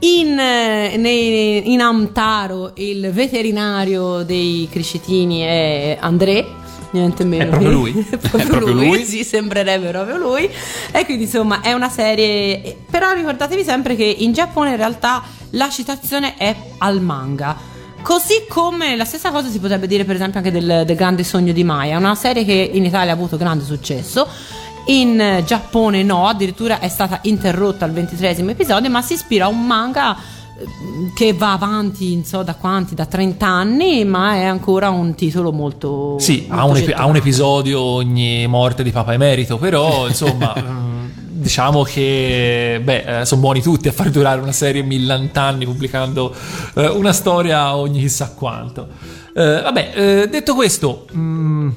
[0.00, 6.46] In, eh, nei- in Amtaro il veterinario dei crescitini è André.
[6.90, 7.44] Niente meno.
[7.44, 8.06] È proprio lui?
[8.10, 9.04] è proprio, È proprio lui, lui?
[9.04, 10.48] sì, sembrerebbe proprio lui.
[10.90, 12.76] E quindi insomma è una serie.
[12.90, 17.56] Però ricordatevi sempre che in Giappone in realtà la citazione è al manga.
[18.00, 21.52] Così come la stessa cosa si potrebbe dire per esempio anche del, del Grande Sogno
[21.52, 24.26] di Maya, una serie che in Italia ha avuto grande successo.
[24.86, 29.66] In Giappone no, addirittura è stata interrotta al ventitresimo episodio, ma si ispira a un
[29.66, 30.16] manga
[31.14, 35.52] che va avanti, non so da quanti, da 30 anni, ma è ancora un titolo
[35.52, 36.16] molto...
[36.18, 40.54] Sì, ha molto un, epi- ha un episodio ogni morte di Papa Emerito, però insomma,
[40.58, 46.34] mm, diciamo che beh, eh, sono buoni tutti a far durare una serie millant'anni pubblicando
[46.74, 48.88] eh, una storia ogni chissà quanto.
[49.34, 51.70] Eh, vabbè, eh, detto questo, mm,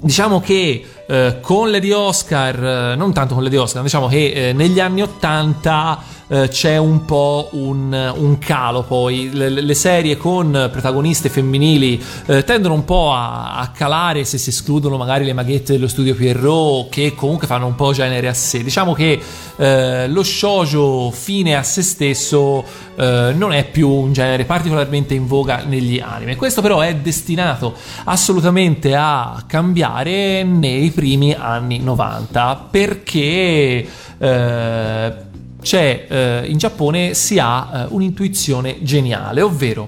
[0.00, 4.78] Diciamo che eh, con Lady Oscar, eh, non tanto con Lady Oscar, diciamo che negli
[4.78, 11.28] anni 80 eh, c'è un po' un, un calo poi, le, le serie con protagoniste
[11.28, 15.88] femminili eh, tendono un po' a, a calare se si escludono magari le maghette dello
[15.88, 18.62] studio Pierrot che comunque fanno un po' genere a sé.
[18.62, 19.20] Diciamo che
[19.56, 22.64] eh, lo shoujo fine a se stesso
[22.96, 26.36] eh, non è più un genere particolarmente in voga negli anime.
[26.36, 27.74] Questo però è destinato
[28.04, 33.86] assolutamente a cambiare nei primi anni 90 perché
[34.18, 35.26] eh,
[35.68, 39.86] c'è eh, in Giappone si ha eh, un'intuizione geniale, ovvero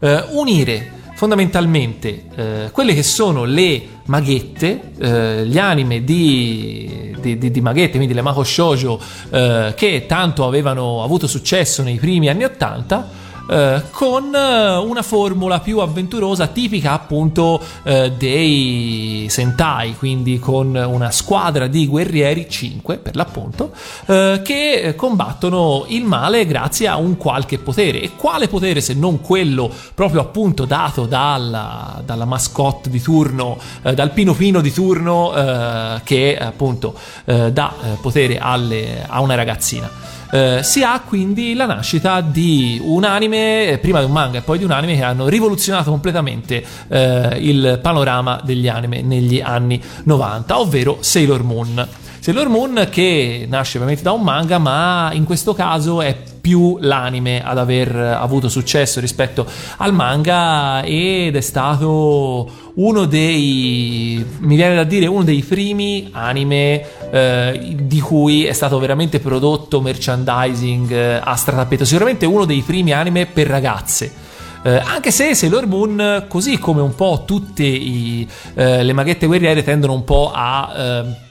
[0.00, 7.52] eh, unire fondamentalmente eh, quelle che sono le maghette, eh, gli anime di, di, di-
[7.52, 9.00] di maghette, quindi le Mako Shoujo,
[9.30, 13.08] eh, che tanto avevano avuto successo nei primi anni 80.
[13.50, 21.10] Eh, con eh, una formula più avventurosa tipica appunto eh, dei Sentai, quindi con una
[21.10, 23.72] squadra di guerrieri, 5 per l'appunto,
[24.06, 28.00] eh, che combattono il male grazie a un qualche potere.
[28.00, 33.94] E quale potere se non quello proprio appunto dato dalla, dalla mascotte di turno, eh,
[33.94, 35.32] dal pino pino di turno
[36.04, 36.94] che appunto
[37.24, 40.18] dà potere alle- a una ragazzina.
[40.32, 44.42] Eh, si ha quindi la nascita di un anime, eh, prima di un manga e
[44.42, 49.82] poi di un anime che hanno rivoluzionato completamente eh, il panorama degli anime negli anni
[50.04, 51.88] 90, ovvero Sailor Moon.
[52.20, 57.42] Sailor Moon che nasce ovviamente da un manga, ma in questo caso è più l'anime
[57.44, 59.46] ad aver avuto successo rispetto
[59.78, 66.84] al manga ed è stato uno dei mi viene da dire uno dei primi anime
[67.10, 72.92] eh, di cui è stato veramente prodotto merchandising eh, a stratappeto sicuramente uno dei primi
[72.92, 74.28] anime per ragazze
[74.62, 79.62] eh, anche se Sailor Moon, così come un po' tutte i, eh, le maghette guerriere,
[79.62, 81.28] tendono un po' a.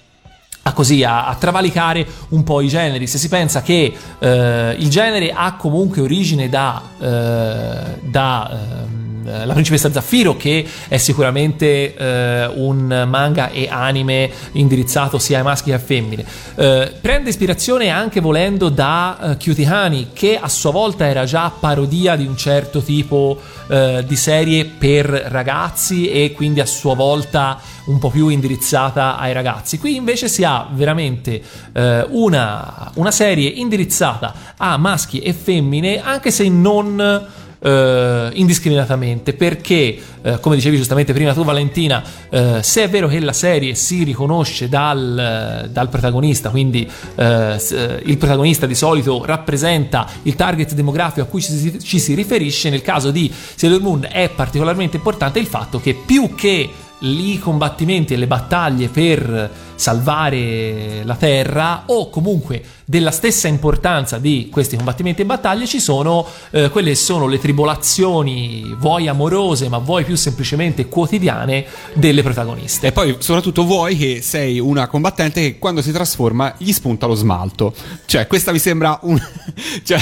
[0.70, 3.08] a così a, a travalicare un po' i generi.
[3.08, 9.54] Se si pensa che eh, il genere ha comunque origine da, eh, da ehm, la
[9.54, 15.76] principessa Zaffiro, che è sicuramente eh, un manga e anime indirizzato sia ai maschi che
[15.76, 16.26] a femmine.
[16.56, 21.52] Eh, prende ispirazione anche volendo da eh, Cutie Honey, che a sua volta era già
[21.58, 27.60] parodia di un certo tipo eh, di serie per ragazzi e quindi a sua volta
[27.86, 29.78] un po' più indirizzata ai ragazzi.
[29.80, 31.42] Qui invece si ha veramente
[31.74, 37.28] eh, una, una serie indirizzata a maschi e femmine, anche se non
[37.60, 43.20] eh, indiscriminatamente perché, eh, come dicevi giustamente prima tu Valentina, eh, se è vero che
[43.20, 50.08] la serie si riconosce dal, dal protagonista, quindi eh, eh, il protagonista di solito rappresenta
[50.24, 54.08] il target demografico a cui ci si, ci si riferisce, nel caso di Sailor Moon
[54.10, 56.70] è particolarmente importante il fatto che più che
[57.02, 64.50] i combattimenti e le battaglie per salvare la Terra o comunque della stessa importanza di
[64.52, 70.04] questi combattimenti e battaglie ci sono eh, quelle sono le tribolazioni vuoi amorose ma vuoi
[70.04, 75.84] più semplicemente quotidiane delle protagoniste E poi soprattutto vuoi che sei una combattente che quando
[75.84, 77.76] si trasforma gli spunta lo smalto.
[78.06, 79.22] Cioè, questa mi sembra un-
[79.84, 80.00] cioè,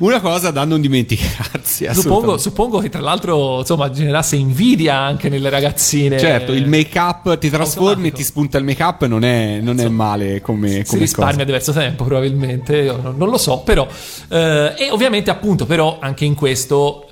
[0.00, 1.86] una cosa da non dimenticarsi.
[1.92, 7.38] suppongo, suppongo che tra l'altro insomma generasse invidia anche nelle ragazzine Certo, il make up
[7.38, 10.84] ti trasformi e ti spunta il make up non è, non è male come, si
[10.84, 11.44] come risparmia cosa.
[11.44, 13.86] diverso tempo probabilmente, non, lo so, però
[14.28, 17.06] eh, e ovviamente appunto però anche in questo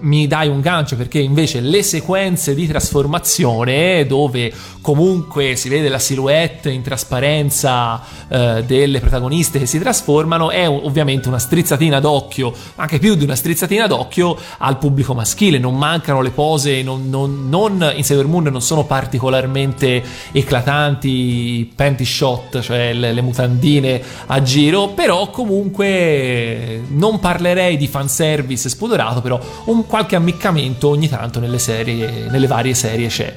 [0.00, 5.98] mi dai un gancio perché invece le sequenze di trasformazione dove comunque si vede la
[5.98, 12.98] silhouette in trasparenza eh, delle protagoniste che si trasformano è ovviamente una strizzatina d'occhio, anche
[12.98, 17.92] più di una strizzatina d'occhio al pubblico maschile, non mancano le pose, non, non- non-
[17.96, 24.88] in Sailor Moon non sono particolarmente eclatanti panty shot, cioè le, le mutandine a giro,
[24.88, 32.28] però comunque non parlerei di fanservice spudorato, però un qualche ammiccamento ogni tanto nelle serie,
[32.28, 33.34] nelle varie serie c'è.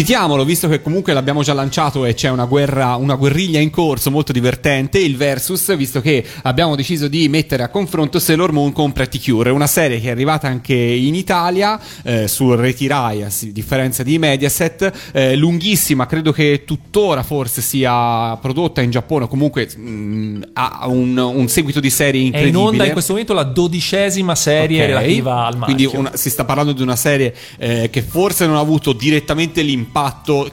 [0.00, 4.10] Citiamolo, visto che comunque l'abbiamo già lanciato e c'è una guerra, una guerriglia in corso
[4.10, 8.92] molto divertente, il Versus, visto che abbiamo deciso di mettere a confronto Sailor Moon con
[8.92, 13.28] Pretty Cure, una serie che è arrivata anche in Italia, eh, su Reti Rai, a
[13.52, 19.68] differenza di Mediaset, eh, lunghissima, credo che tuttora forse sia prodotta in Giappone, o comunque
[19.76, 22.62] mh, ha un, un seguito di serie È in incredibile.
[22.64, 24.86] onda in questo momento la dodicesima serie Ok.
[24.86, 25.74] relativa al marchio.
[25.76, 29.60] Quindi una- si sta parlando di una serie eh, che forse non ha avuto direttamente
[29.60, 29.88] l'impatto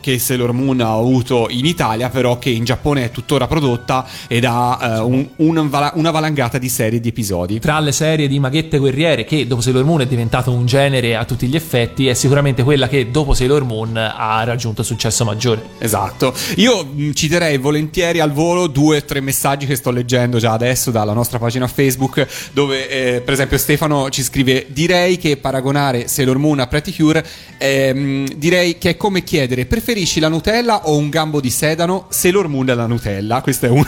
[0.02, 4.44] che Sailor Moon ha avuto in Italia, però che in Giappone è tuttora prodotta ed
[4.46, 5.56] ha eh, un- un
[5.94, 7.60] una valangata di serie di episodi.
[7.60, 11.26] tra le serie di maghette guerriere che dopo Sailor Moon è diventato un genere a
[11.26, 16.34] tutti gli effetti è sicuramente quella che dopo Sailor Moon ha raggiunto successo maggiore Esatto.
[16.58, 20.92] Io mh, citerei volentieri al volo due o tre messaggi che sto leggendo già adesso
[20.92, 26.38] dalla nostra pagina Facebook, dove eh, per esempio Stefano ci scrive: Direi che paragonare Sailor
[26.38, 27.26] Moon a Pretty Cure,
[27.58, 32.08] ehm, direi che è come chiedere: preferisci la Nutella o un gambo di sedano?
[32.10, 33.42] Sailor Moon è la Nutella.
[33.48, 33.86] Questo è uno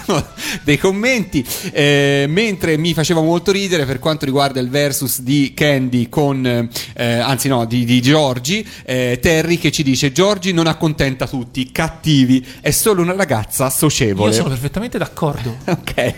[0.63, 1.45] dei commenti.
[1.71, 7.13] Eh, mentre mi faceva molto ridere per quanto riguarda il versus di Candy con, eh,
[7.13, 12.45] anzi no, di, di Giorgi, eh, Terry che ci dice: Giorgi non accontenta tutti, cattivi,
[12.61, 14.31] è solo una ragazza socievole.
[14.31, 16.15] io sono perfettamente d'accordo Ok.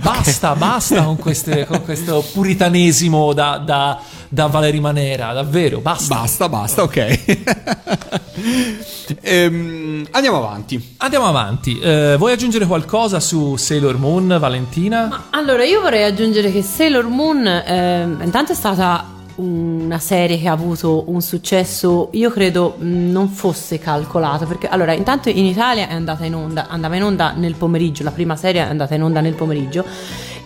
[0.00, 6.48] Basta basta con, queste- con questo puritanesimo da, da, da Valerie Manera davvero basta Basta,
[6.48, 7.18] basta, ok.
[9.22, 10.94] Ehm, andiamo avanti.
[10.98, 15.06] andiamo avanti Eh, vuoi aggiungere qualcosa su Sailor Moon Valentina?
[15.06, 19.04] Ma allora io vorrei aggiungere che Sailor Moon ehm, intanto è stata
[19.40, 24.92] una serie che ha avuto un successo io credo mh, non fosse calcolato perché allora
[24.92, 28.60] intanto in Italia è andata in onda andava in onda nel pomeriggio la prima serie
[28.62, 29.84] è andata in onda nel pomeriggio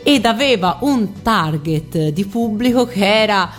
[0.02, 3.50] ed aveva un target di pubblico che era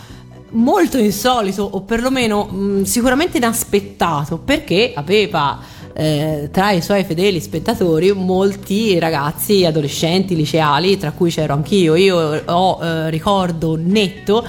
[0.51, 5.59] molto insolito o perlomeno mh, sicuramente inaspettato perché aveva
[5.97, 11.95] eh, tra i suoi fedeli spettatori molti ragazzi adolescenti liceali tra cui c'ero anch'io.
[11.95, 14.45] Io ho eh, ricordo netto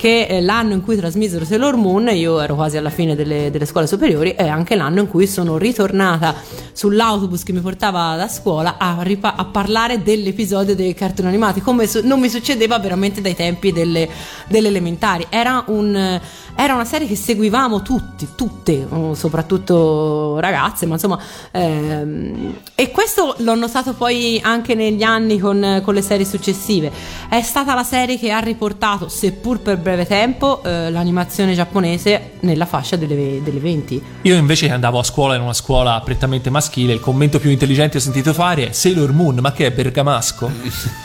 [0.00, 3.66] che eh, l'anno in cui trasmisero Sailor Moon io ero quasi alla fine delle, delle
[3.66, 6.34] scuole superiori è anche l'anno in cui sono ritornata
[6.72, 11.60] sull'autobus che mi portava da scuola a, ripa- a parlare dell'episodio dei cartoni animati.
[11.60, 14.08] Come su- non mi succedeva veramente dai tempi delle,
[14.48, 15.26] delle elementari.
[15.28, 16.18] Era, un,
[16.54, 21.18] era una serie che seguivamo tutti tutte mm, soprattutto ragazze ma insomma
[21.50, 26.90] ehm, e questo l'ho notato poi anche negli anni con, con le serie successive.
[27.28, 32.66] È stata la serie che ha riportato seppur per breve tempo eh, l'animazione giapponese nella
[32.66, 36.92] fascia delle, delle 20 Io invece che andavo a scuola in una scuola prettamente maschile,
[36.92, 40.50] il commento più intelligente che ho sentito fare è Sailor Moon, ma che è bergamasco?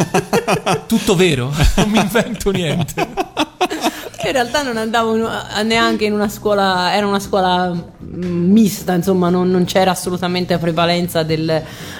[0.85, 3.07] Tutto vero, non mi invento niente.
[4.23, 5.15] in realtà non andavo
[5.63, 11.23] neanche in una scuola, era una scuola mm, mista, insomma, non, non c'era assolutamente prevalenza
[11.23, 11.49] del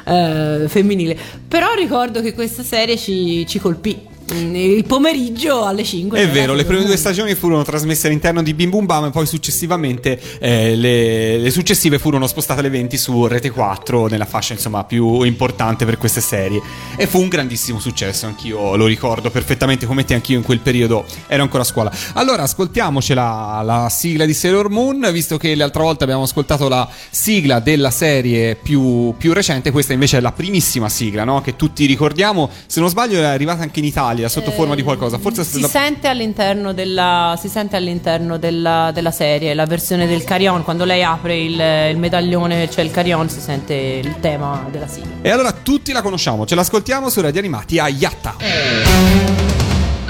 [0.06, 1.18] eh, femminile.
[1.48, 4.14] Però ricordo che questa serie ci, ci colpì.
[4.34, 6.19] Il pomeriggio alle 5.
[6.19, 9.26] È vero, le prime due stagioni furono trasmesse all'interno di Bim Bum Bam e poi
[9.27, 14.84] successivamente eh, le, le successive furono spostate alle 20 su Rete 4 nella fascia insomma
[14.84, 16.61] più importante per queste serie
[16.95, 21.06] e fu un grandissimo successo, anch'io lo ricordo perfettamente come te, anch'io in quel periodo
[21.27, 21.91] ero ancora a scuola.
[22.14, 26.89] Allora ascoltiamoci la, la sigla di Sailor Moon, visto che l'altra volta abbiamo ascoltato la
[27.10, 31.41] sigla della serie più, più recente, questa invece è la primissima sigla no?
[31.41, 35.17] che tutti ricordiamo, se non sbaglio è arrivata anche in Italia sotto forma di qualcosa,
[35.17, 35.67] forse Si stata...
[35.67, 40.63] sente all'interno, della, si sente all'interno della, della serie la versione del Carion.
[40.63, 41.59] Quando lei apre il,
[41.91, 45.09] il medaglione, c'è il Carion, si sente il tema della sigla.
[45.21, 48.35] E allora tutti la conosciamo, ce l'ascoltiamo su Radio Animati a Yatta.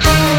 [0.06, 0.35] ご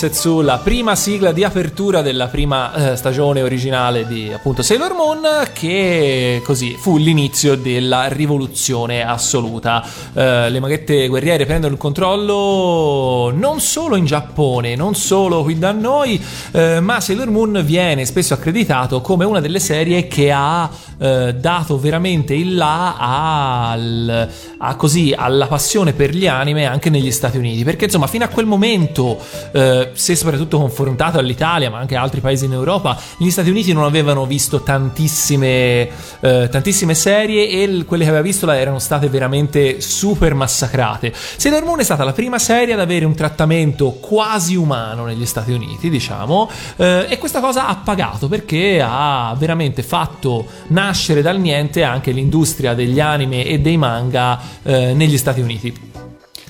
[0.00, 5.26] Densetsu, la prima sigla di apertura della prima eh, stagione originale di appunto Sailor Moon,
[5.52, 9.84] che così fu l'inizio della rivoluzione assoluta.
[10.14, 15.72] Eh, le maghette guerriere prendono il controllo non solo in Giappone, non solo qui da
[15.72, 20.70] noi, eh, ma Sailor Moon viene spesso accreditato come una delle serie che ha
[21.00, 27.10] eh, dato veramente il là al, a così, alla passione per gli anime anche negli
[27.10, 27.64] Stati Uniti.
[27.64, 29.18] Perché insomma, fino a quel momento,
[29.50, 33.72] eh, se soprattutto confrontato all'Italia, ma anche a altri paesi in Europa, gli Stati Uniti
[33.72, 35.88] non avevano visto tantissime,
[36.20, 41.12] eh, tantissime serie e l- quelle che aveva visto erano state veramente super massacrate.
[41.14, 45.52] Sailor Moon è stata la prima serie ad avere un trattamento quasi umano negli Stati
[45.52, 51.82] Uniti, diciamo, eh, e questa cosa ha pagato perché ha veramente fatto nascere dal niente
[51.82, 55.87] anche l'industria degli anime e dei manga eh, negli Stati Uniti.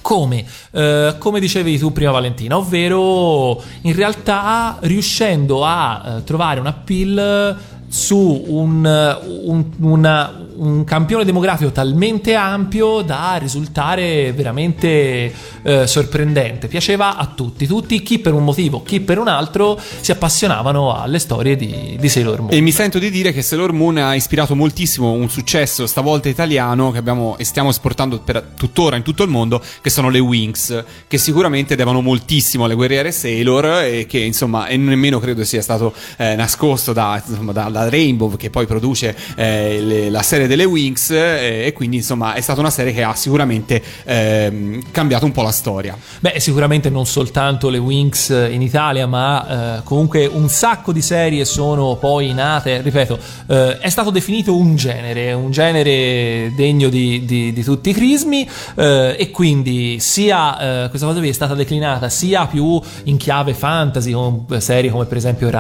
[0.01, 0.45] Come?
[0.71, 7.57] Eh, come dicevi tu prima Valentina, ovvero in realtà riuscendo a eh, trovare un appeal
[7.89, 15.33] su un, un- una- un campione demografico talmente ampio da risultare veramente
[15.63, 16.67] eh, sorprendente.
[16.67, 21.21] Piaceva a tutti, tutti, chi per un motivo, chi per un altro, si appassionavano alle
[21.21, 22.53] storie di, di Sailor Moon.
[22.53, 26.91] E mi sento di dire che Sailor Moon ha ispirato moltissimo un successo, stavolta italiano,
[26.91, 30.85] che abbiamo e stiamo esportando per tuttora in tutto il mondo, che sono le Wings,
[31.07, 35.95] che sicuramente devono moltissimo alle guerriere Sailor e che insomma, e nemmeno credo sia stato
[36.17, 40.65] eh, nascosto da, insomma, da- da Rainbow, che poi produce eh, le- la serie delle
[40.65, 45.33] Wings, eh, e quindi insomma è stata una serie che ha sicuramente ehm, cambiato un
[45.33, 45.97] po' la storia.
[46.21, 51.45] Beh, sicuramente non soltanto le Wings in Italia, ma eh, comunque un sacco di serie
[51.45, 52.81] sono poi nate.
[52.83, 53.19] Ripeto,
[53.49, 58.49] eh, è stato definito un genere, un genere degno di, di- di tutti i crismi,
[58.77, 63.55] eh, e quindi sia eh, questa cosa qui è stata declinata sia più in chiave
[63.55, 65.51] fantasy, con serie come per esempio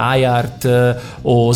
[0.64, 1.52] eh, o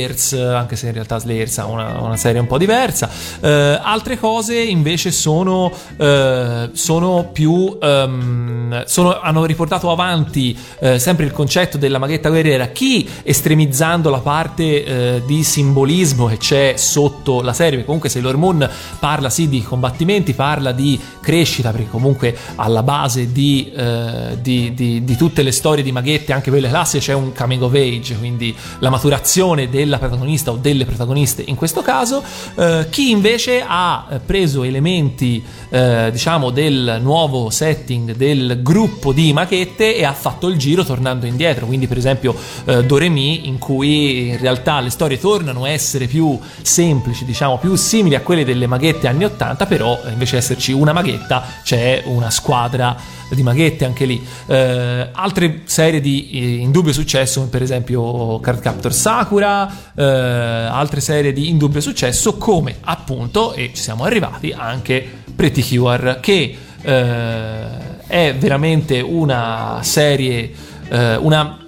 [0.00, 3.08] Slayers, anche se in realtà Slayers ha una, una serie un po' diversa.
[3.40, 11.24] Eh, altre cose invece sono, eh, sono più ehm, sono- hanno riportato avanti eh, sempre
[11.26, 17.42] il concetto della maghetta guerriera chi estremizzando la parte eh, di simbolismo che c'è sotto
[17.42, 18.68] la serie comunque Sailor Moon
[18.98, 25.04] parla sì di combattimenti parla di crescita perché comunque alla base di, eh, di- di-
[25.04, 28.54] di tutte le storie di maghette anche quelle classiche c'è un coming of age quindi
[28.78, 32.22] la maturazione della protagonista o delle protagoniste in questo caso
[32.54, 39.32] eh, chi invece ha eh, preso elementi eh, diciamo del nuovo setting del gruppo di
[39.32, 41.66] maghette e ha fatto il giro tornando indietro.
[41.66, 42.34] Quindi per esempio
[42.64, 47.74] eh, Doremi in cui in realtà le storie tornano a essere più semplici diciamo più
[47.74, 52.02] simili a quelle delle maghette anni 80 però eh, invece di esserci una maghetta c'è
[52.06, 52.96] una squadra
[53.34, 54.24] di maghette anche lì.
[54.46, 61.00] Eh, altre serie di eh, indubbio successo come per esempio Card Captor Sakura eh, altre
[61.00, 68.06] serie di indubbio successo come appunto e ci siamo arrivati anche Pretty Cure che eh,
[68.06, 70.50] è veramente una serie
[70.88, 71.60] eh, una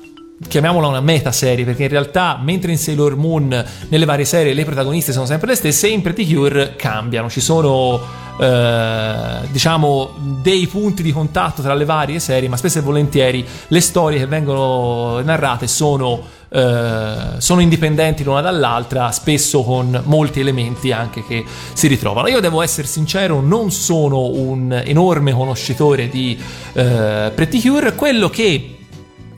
[0.46, 4.64] chiamiamola una meta serie perché in realtà mentre in Sailor Moon nelle varie serie le
[4.64, 7.30] protagoniste sono sempre le stesse in Pretty Cure cambiano.
[7.30, 8.00] Ci sono
[8.38, 10.10] eh, diciamo
[10.42, 14.26] dei punti di contatto tra le varie serie ma spesso e volentieri le storie che
[14.26, 21.86] vengono narrate sono eh, sono indipendenti l'una dall'altra, spesso con molti elementi anche che si
[21.86, 22.28] ritrovano.
[22.28, 26.38] Io devo essere sincero, non sono un enorme conoscitore di
[26.74, 28.78] eh, Pretty Cure, quello che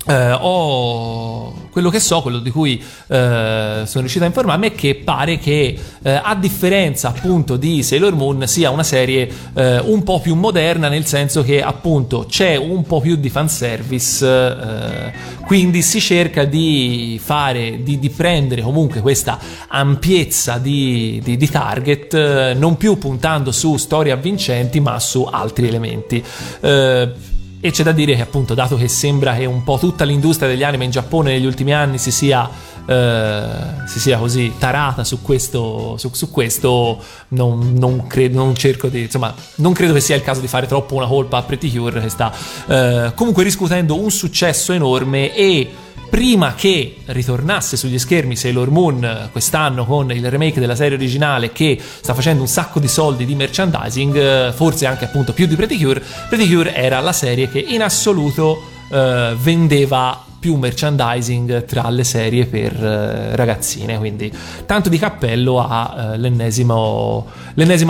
[0.07, 4.95] eh, ho quello che so, quello di cui eh, sono riuscito a informarmi è che
[4.95, 10.21] pare che eh, a differenza appunto di Sailor Moon sia una serie eh, un po'
[10.21, 15.13] più moderna nel senso che appunto c'è un po' più di fanservice eh,
[15.47, 22.15] quindi si cerca di fare di, di prendere comunque questa ampiezza di, di- di target
[22.15, 26.23] eh, non più puntando su storie avvincenti ma su altri elementi.
[26.61, 27.33] Eh,
[27.65, 30.63] e c'è da dire che appunto, dato che sembra che un po' tutta l'industria degli
[30.63, 32.47] anime in Giappone negli ultimi anni si sia,
[32.87, 33.47] eh,
[33.87, 39.03] si sia così tarata su questo, su, su questo non, non credo, non cerco di,
[39.03, 42.01] insomma, non credo che sia il caso di fare troppo una colpa a Pretty Cure
[42.01, 42.33] che sta
[42.67, 45.71] eh, comunque riscuotendo un successo enorme e
[46.15, 51.51] prima che ritornasse sugli schermi Sailor Moon eh, quest'anno con il remake della serie originale
[51.53, 55.57] che sta facendo un sacco di soldi di merchandising, eh, forse anche appunto più di
[55.57, 58.63] Pretty Cure, Pretty Cure era la serie che in assoluto
[58.93, 64.31] eh, vendeva più merchandising tra le serie per eh, ragazzine, quindi
[64.67, 66.19] tanto di cappello a eh,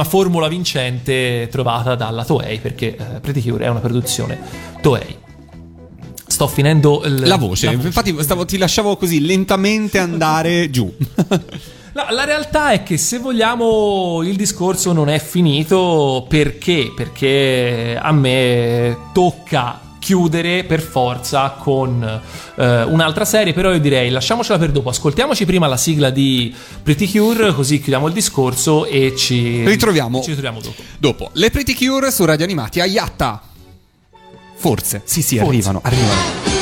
[0.04, 4.38] formula vincente trovata dalla Toei, perché eh, Pretty Cure è una produzione
[4.80, 5.16] Toei.
[6.28, 10.94] Sto finendo il- La voce, infatti stavo- ti lasciavo così lentamente andare giù.
[11.96, 16.92] La, la realtà è che se vogliamo il discorso non è finito perché?
[16.94, 22.02] Perché a me tocca chiudere per forza con
[22.56, 27.10] eh, un'altra serie, però io direi lasciamocela per dopo, ascoltiamoci prima la sigla di Pretty
[27.10, 30.20] Cure, così chiudiamo il discorso e ci Ritroviamo.
[30.20, 30.82] ci ritroviamo dopo.
[30.98, 33.40] Dopo, le Pretty Cure su Radio Animati a Yatta.
[34.56, 35.50] Forse, sì, sì, Forse.
[35.50, 36.53] arrivano, arrivano.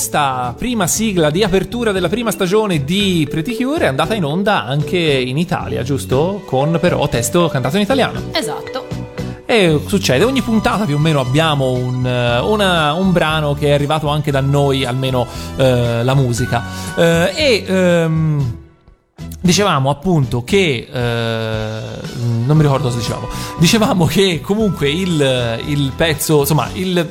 [0.00, 4.64] Questa prima sigla di apertura della prima stagione di Pretty Cure è andata in onda
[4.64, 6.40] anche in Italia, giusto?
[6.46, 8.18] Con però testo cantato in italiano.
[8.32, 8.86] Esatto.
[9.44, 13.72] E succede, ogni puntata più o meno abbiamo un, eh, una- un brano che è
[13.72, 16.64] arrivato anche da noi, almeno eh, la musica.
[16.96, 18.56] Eh, e ehm,
[19.38, 20.88] dicevamo appunto che...
[20.90, 21.80] eh,
[22.46, 23.28] non mi ricordo cosa dicevamo.
[23.58, 27.06] Dicevamo che comunque il, il pezzo, insomma, il...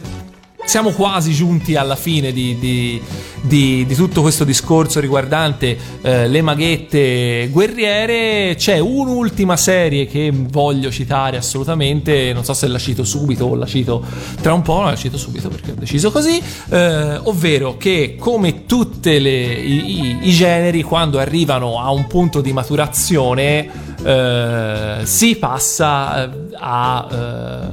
[0.70, 3.02] Siamo quasi giunti alla fine di, di-
[3.41, 8.54] di- di tutto questo discorso riguardante eh, le maghette guerriere.
[8.56, 12.32] C'è un'ultima serie che voglio citare assolutamente.
[12.34, 14.04] Non so se la cito subito o la cito
[14.41, 14.84] tra un po'.
[14.84, 16.40] La cito subito perché ho deciso così.
[16.70, 23.88] eh, ovvero che, come tutti i- i generi, quando arrivano a un punto di maturazione,
[24.03, 27.15] eh, si passa eh, a, eh,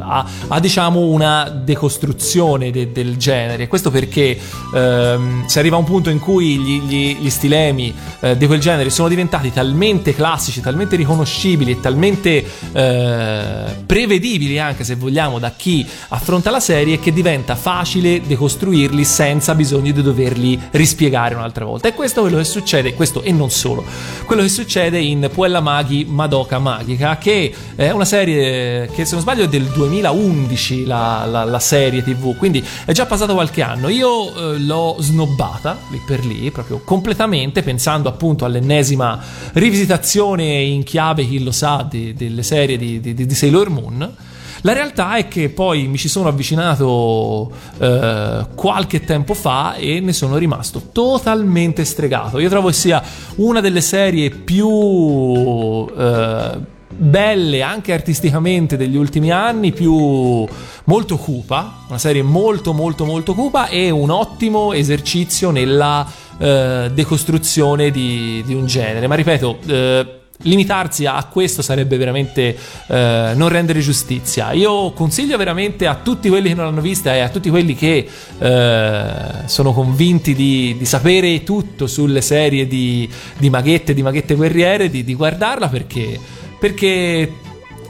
[0.01, 3.69] a- a, diciamo una decostruzione de- del genere.
[3.69, 4.39] Questo perché
[4.75, 8.61] ehm, si arriva a un punto in cui gli, gli- gli stilemi eh, di quel
[8.61, 15.53] genere sono diventati talmente classici, talmente riconoscibili e talmente eh, prevedibili anche se vogliamo da
[15.57, 21.89] chi affronta la serie che diventa facile decostruirli senza bisogno di doverli rispiegare un'altra volta.
[21.89, 23.85] E questo è quello che succede, questo e non solo,
[24.25, 29.21] quello che succede in Puella Maghi Madoka Magica, che è una serie che se non
[29.23, 33.89] sbaglio è del 2011 la, la- la serie tv, quindi è già passato qualche anno.
[33.89, 39.21] Io eh, l'ho snobbata lì per lì, proprio completamente, pensando appunto all'ennesima
[39.53, 44.15] rivisitazione in chiave, chi lo sa, di- delle serie di, di- di Sailor Moon.
[44.63, 50.13] La realtà è che poi mi ci sono avvicinato eh, qualche tempo fa e ne
[50.13, 52.39] sono rimasto totalmente stregato.
[52.39, 53.03] Io trovo che sia
[53.37, 60.47] una delle serie più eh, belle anche artisticamente degli ultimi anni, più
[60.85, 66.07] molto cupa, una serie molto molto molto cupa e un ottimo esercizio nella
[66.39, 69.07] eh, decostruzione di, di un genere.
[69.07, 72.57] Ma ripeto, eh, limitarsi a questo sarebbe veramente
[72.87, 74.53] eh, non rendere giustizia.
[74.53, 78.09] Io consiglio veramente a tutti quelli che non l'hanno vista e a tutti quelli che
[78.39, 79.15] eh,
[79.47, 83.09] sono convinti di, di sapere tutto sulle serie di,
[83.39, 86.19] di maghette, di maghette guerriere, di, di guardarla perché,
[86.59, 87.33] perché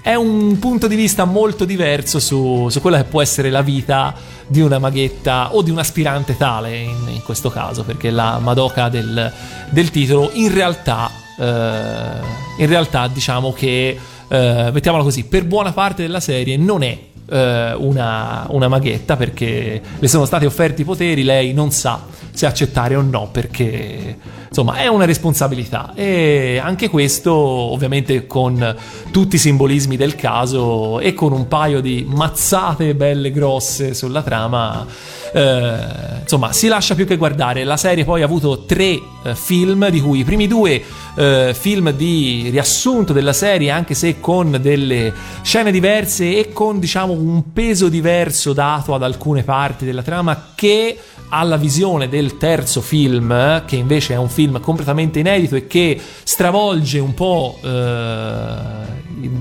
[0.06, 4.14] è un punto di vista molto diverso su, su quella che può essere la vita
[4.46, 8.88] di una maghetta o di un aspirante tale in, in questo caso, perché la Madoka
[8.88, 9.32] del,
[9.70, 11.10] del titolo in realtà,
[11.44, 13.98] in realtà diciamo che,
[14.28, 16.98] eh, mettiamola così, per buona parte della serie non è
[17.28, 22.44] eh, una, una maghetta perché le sono stati offerti i poteri, lei non sa se
[22.44, 24.18] accettare o no perché
[24.48, 25.92] insomma è una responsabilità.
[25.94, 28.76] E anche questo ovviamente con
[29.10, 34.86] tutti i simbolismi del caso e con un paio di mazzate belle grosse sulla trama
[35.32, 37.64] eh, insomma si lascia più che guardare.
[37.64, 40.82] La serie poi ha avuto tre eh, film di cui i primi due
[41.16, 45.12] eh, film di riassunto della serie anche se con delle
[45.42, 50.98] scene diverse e con diciamo un peso diverso dato ad alcune parti della trama che
[51.28, 56.98] alla visione del terzo film, che invece è un film completamente inedito e che stravolge
[56.98, 58.85] un po', eh,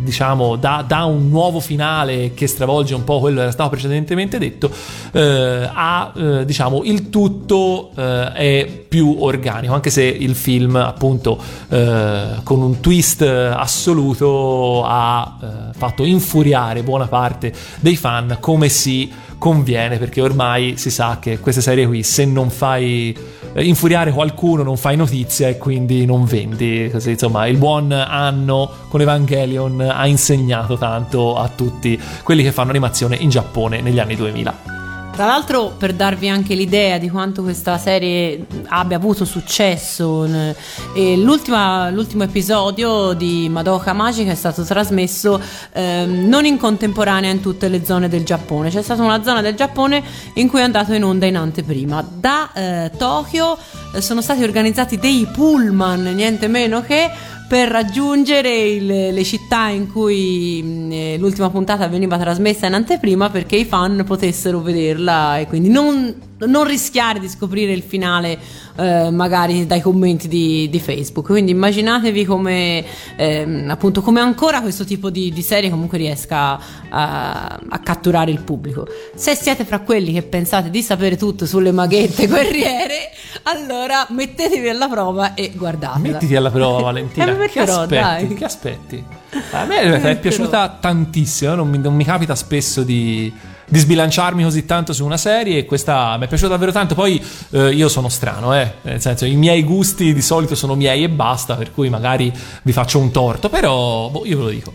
[0.06, 4.38] diciamo, da, da un nuovo finale che stravolge un po' quello che era stato precedentemente
[4.38, 4.72] detto,
[5.12, 11.38] eh, a, eh, diciamo, il tutto eh, è più organico, anche se il film, appunto,
[11.68, 17.52] eh, con un twist assoluto ha eh, fatto infuriare buona parte
[17.82, 19.12] dei fan come si
[19.46, 23.16] conviene perché ormai si sa che queste serie qui se non fai
[23.54, 26.92] eh, infuriare qualcuno non fai notizia e quindi non vendi.
[26.92, 33.18] Insomma il buon anno con Evangelion ha insegnato tanto a tutti quelli che fanno animazione
[33.18, 34.75] in Giappone negli anni 2000
[35.16, 42.24] Tra l'altro, per darvi anche l'idea di quanto questa serie abbia avuto successo, eh, l'ultimo
[42.24, 48.10] episodio di Madoka Magica è stato trasmesso ehm, non in contemporanea in tutte le zone
[48.10, 48.70] del Giappone.
[48.70, 52.06] C'è stata una zona del Giappone in cui è andato in onda in anteprima.
[52.14, 53.58] Da eh, Tokyo
[53.94, 57.10] eh, sono stati organizzati dei pullman, niente meno che
[57.48, 63.30] per raggiungere il- le città in cui mh, eh, l'ultima puntata veniva trasmessa in anteprima
[63.30, 68.38] perché i fan potessero vederla e quindi non, non rischiare di scoprire il finale
[68.76, 71.26] eh, magari dai commenti di, di Facebook.
[71.28, 72.84] Quindi immaginatevi come
[73.16, 76.60] ehm, appunto come ancora questo tipo di, di serie comunque riesca
[76.90, 78.86] a, a catturare il pubblico.
[79.16, 83.12] Se siete fra quelli che pensate di sapere tutto sulle maghette guerriere,
[83.44, 85.98] allora mettetevi alla prova e guardatela.
[86.14, 88.34] mettiti alla prova Valentina Eh, che aspetti?
[88.36, 89.04] che aspetti?
[89.52, 93.32] A me è piaciuta tantissimo, non mi, non mi capita spesso di,
[93.68, 96.96] di sbilanciarmi così tanto su una serie e questa mi è piaciuta davvero tanto.
[96.96, 97.22] Poi
[97.52, 101.10] eh, io sono strano, eh, nel senso i miei gusti di solito sono miei e
[101.10, 102.32] basta, per cui magari
[102.64, 104.74] vi faccio un torto, però boh, io ve lo dico.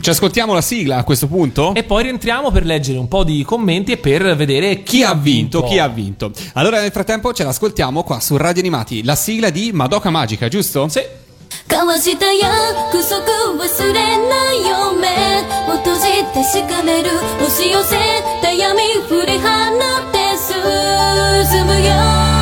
[0.00, 1.74] Ci ascoltiamo la sigla a questo punto?
[1.74, 5.14] E poi rientriamo per leggere un po' di commenti e per vedere chi, Chi ha
[5.14, 5.62] vinto?
[5.62, 6.30] Chi ha vinto?
[6.54, 10.88] Allora nel frattempo ce l'ascoltiamo qua su Radio Animati, la sigla di Madoka Magica, giusto?
[10.88, 11.22] Sì.
[11.68, 13.24] 交わした約束
[13.56, 15.08] 忘れないよ目
[15.72, 17.10] を閉じてしかめる
[17.40, 17.96] 押し寄せ
[18.42, 22.33] た闇振り放って進むよ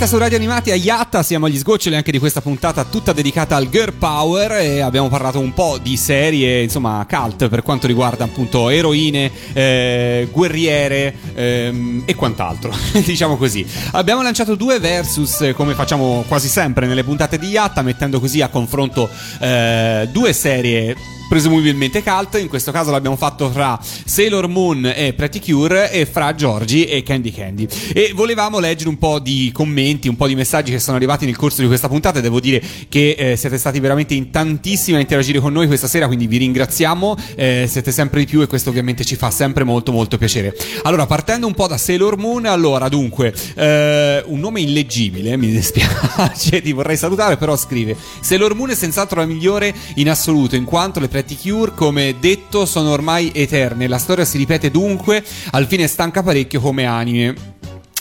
[0.00, 3.56] diretta su Radio Animati a Yatta siamo agli sgoccioli anche di questa puntata tutta dedicata
[3.56, 8.24] al girl power e abbiamo parlato un po' di serie insomma cult per quanto riguarda
[8.24, 12.72] appunto eroine, eh, guerriere ehm, e quant'altro
[13.04, 13.66] diciamo così.
[13.92, 18.40] Abbiamo lanciato due versus eh, come facciamo quasi sempre nelle puntate di Yatta mettendo così
[18.40, 19.08] a confronto
[19.38, 20.96] eh, due serie
[21.30, 22.40] presumibilmente cult.
[22.40, 27.04] In questo caso l'abbiamo fatto fra Sailor Moon e Pretty Cure e fra Giorgi e
[27.04, 27.68] Candy Candy.
[27.94, 31.36] E volevamo leggere un po' di commenti, un po' di messaggi che sono arrivati nel
[31.36, 32.18] corso di questa puntata.
[32.18, 36.08] Devo dire che eh, siete stati veramente in tantissimi a interagire con noi questa sera,
[36.08, 37.16] quindi vi ringraziamo.
[37.36, 40.52] Eh, siete sempre di più e questo ovviamente ci fa sempre molto molto piacere.
[40.82, 46.58] Allora, partendo un po' da Sailor Moon, allora dunque, eh, un nome illeggibile, mi dispiace,
[46.60, 50.98] ti vorrei salutare, però scrive Sailor Moon è senz'altro la migliore in assoluto, in quanto
[50.98, 53.86] le Pretty Cure, come detto, sono ormai eterne.
[53.88, 57.34] La storia si ripete dunque, al fine stanca parecchio come anime.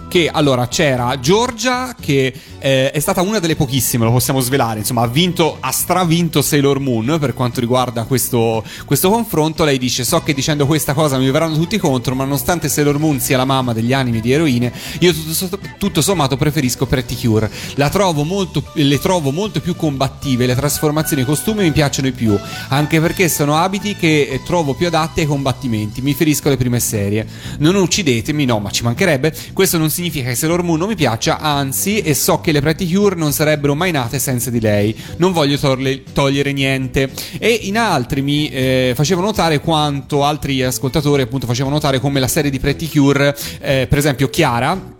[0.07, 5.03] che allora c'era Giorgia che eh, è stata una delle pochissime, lo possiamo svelare, insomma
[5.03, 9.63] ha vinto, ha stravinto Sailor Moon per quanto riguarda questo, questo confronto.
[9.63, 13.19] Lei dice so che dicendo questa cosa mi verranno tutti contro, ma nonostante Sailor Moon
[13.19, 17.51] sia la mamma degli animi di eroine, io tutto, tutto sommato preferisco Pretty Cure.
[17.95, 22.13] Trovo molto, le trovo molto più combattive, le trasformazioni e i costumi mi piacciono di
[22.15, 22.37] più,
[22.69, 26.01] anche perché sono abiti che trovo più adatti ai combattimenti.
[26.01, 27.27] Mi riferisco alle prime serie.
[27.59, 29.33] Non uccidetemi, no, ma ci mancherebbe.
[29.53, 32.91] Questo non significa che Sailor Moon non mi piaccia, anzi, e so che le Pretty
[32.91, 34.95] Cure non sarebbero mai nate senza di lei.
[35.17, 37.11] Non voglio torle- togliere niente.
[37.37, 42.27] E in altri mi eh, facevano notare quanto altri ascoltatori appunto facevano notare come la
[42.27, 44.94] serie di Pretty Cure, eh, per esempio Chiara,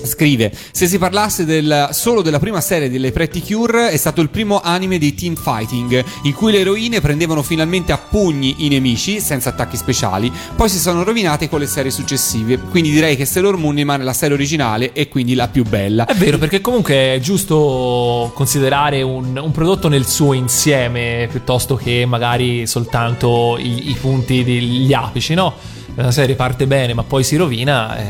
[0.00, 4.30] Scrive: Se si parlasse del, solo della prima serie delle Pretty Cure, è stato il
[4.30, 9.20] primo anime di team fighting, in cui le eroine prendevano finalmente a pugni i nemici
[9.20, 10.32] senza attacchi speciali.
[10.56, 12.58] Poi si sono rovinate con le serie successive.
[12.58, 16.06] Quindi direi che Sailor Moon rimane la serie originale e quindi la più bella.
[16.06, 22.06] È vero, perché comunque è giusto considerare un, un prodotto nel suo insieme piuttosto che
[22.06, 25.80] magari soltanto i, i punti degli apici, no?
[25.94, 28.04] Una serie parte bene ma poi si rovina, eh,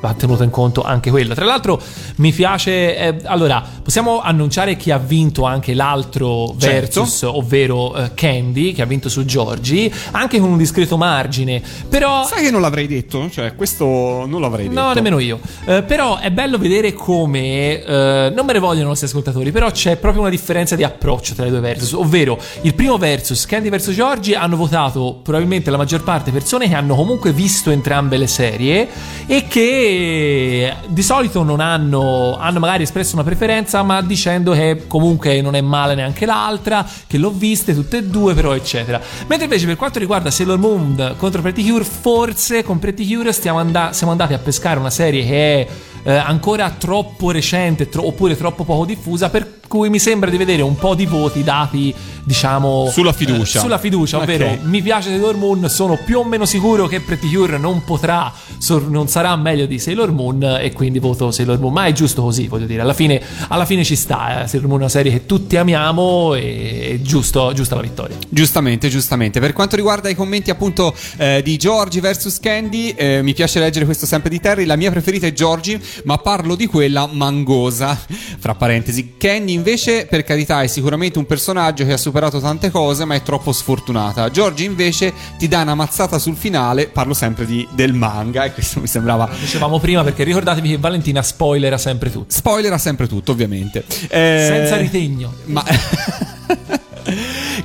[0.00, 1.34] va tenuto in conto anche quello.
[1.34, 1.80] Tra l'altro
[2.16, 7.00] mi piace, eh, allora possiamo annunciare chi ha vinto anche l'altro Certo.
[7.02, 12.24] versus, ovvero eh, Candy, che ha vinto su Giorgi, anche con un discreto margine, però...
[12.26, 13.28] Sai che non l'avrei detto?
[13.30, 13.84] Cioè, questo
[14.26, 14.80] non l'avrei detto.
[14.80, 15.38] No, nemmeno io.
[15.66, 17.82] Eh, però è bello vedere come.
[17.82, 21.34] eh, non me ne vogliono i nostri ascoltatori, però c'è proprio una differenza di approccio
[21.34, 21.92] tra i due versus.
[21.92, 26.74] Ovvero, il primo versus, Candy vs Giorgi, hanno votato probabilmente la maggior parte persone che
[26.74, 28.88] hanno comunque visto entrambe le serie
[29.26, 32.38] e che di solito non hanno.
[32.38, 37.18] hanno magari espresso una preferenza, ma dicendo che comunque non è male neanche l'altra, che
[37.18, 39.00] l'ho viste tutte e due, però, eccetera.
[39.26, 43.90] Mentre invece per quanto riguarda Sailor Moon contro Pretty Cure, forse con Pretty Cure and-
[43.90, 45.68] siamo andati a pescare una serie che è
[46.02, 50.62] eh, ancora troppo recente tro- oppure troppo poco diffusa per cui mi sembra di vedere
[50.62, 51.94] un po' di voti dati
[52.24, 53.58] diciamo Sulla fiducia.
[53.58, 54.58] eh, sulla fiducia ovvero Ok.
[54.62, 58.88] mi piace Sailor Moon sono più o meno sicuro che Pretty Cure non potrà sor-
[58.88, 62.46] non sarà meglio di Sailor Moon e quindi voto Sailor Moon ma è giusto così
[62.48, 64.46] voglio dire alla fine, alla fine ci sta eh.
[64.48, 68.88] Sailor Moon è una serie che tutti amiamo e è giusto, giusta la vittoria Giustamente,
[68.88, 69.38] giustamente.
[69.40, 73.84] Per quanto riguarda i commenti appunto eh, di Giorgi vs Candy, eh, mi piace leggere
[73.84, 74.64] questo sempre di Terry.
[74.64, 77.98] La mia preferita è Giorgi, ma parlo di quella mangosa.
[78.38, 83.04] Fra parentesi, Candy invece, per carità, è sicuramente un personaggio che ha superato tante cose,
[83.04, 84.30] ma è troppo sfortunata.
[84.30, 86.88] Giorgi invece ti dà una mazzata sul finale.
[86.88, 89.28] Parlo sempre di- del manga, e questo mi sembrava.
[89.38, 93.84] dicevamo prima perché ricordatevi che Valentina spoilera sempre tutto Spoiler ha sempre tutto, ovviamente.
[94.08, 95.64] Eh, senza ritegno Ma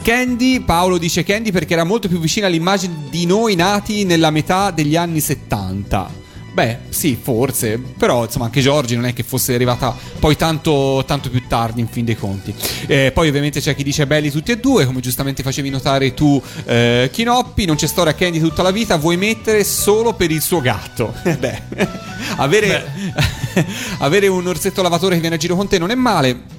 [0.01, 4.71] Candy, Paolo dice Candy perché era molto più vicina all'immagine di noi nati nella metà
[4.71, 6.23] degli anni 70.
[6.55, 11.29] Beh, sì, forse, però insomma anche Giorgi non è che fosse arrivata poi tanto, tanto
[11.29, 12.55] più tardi in fin dei conti.
[12.87, 16.41] Eh, poi ovviamente c'è chi dice belli tutti e due, come giustamente facevi notare tu,
[16.63, 20.61] eh, Chinoppi, non c'è storia Candy tutta la vita, vuoi mettere solo per il suo
[20.61, 21.13] gatto.
[21.27, 21.61] Beh,
[22.37, 22.89] avere,
[23.99, 26.54] avere un orsetto lavatore che viene a giro con te non è male.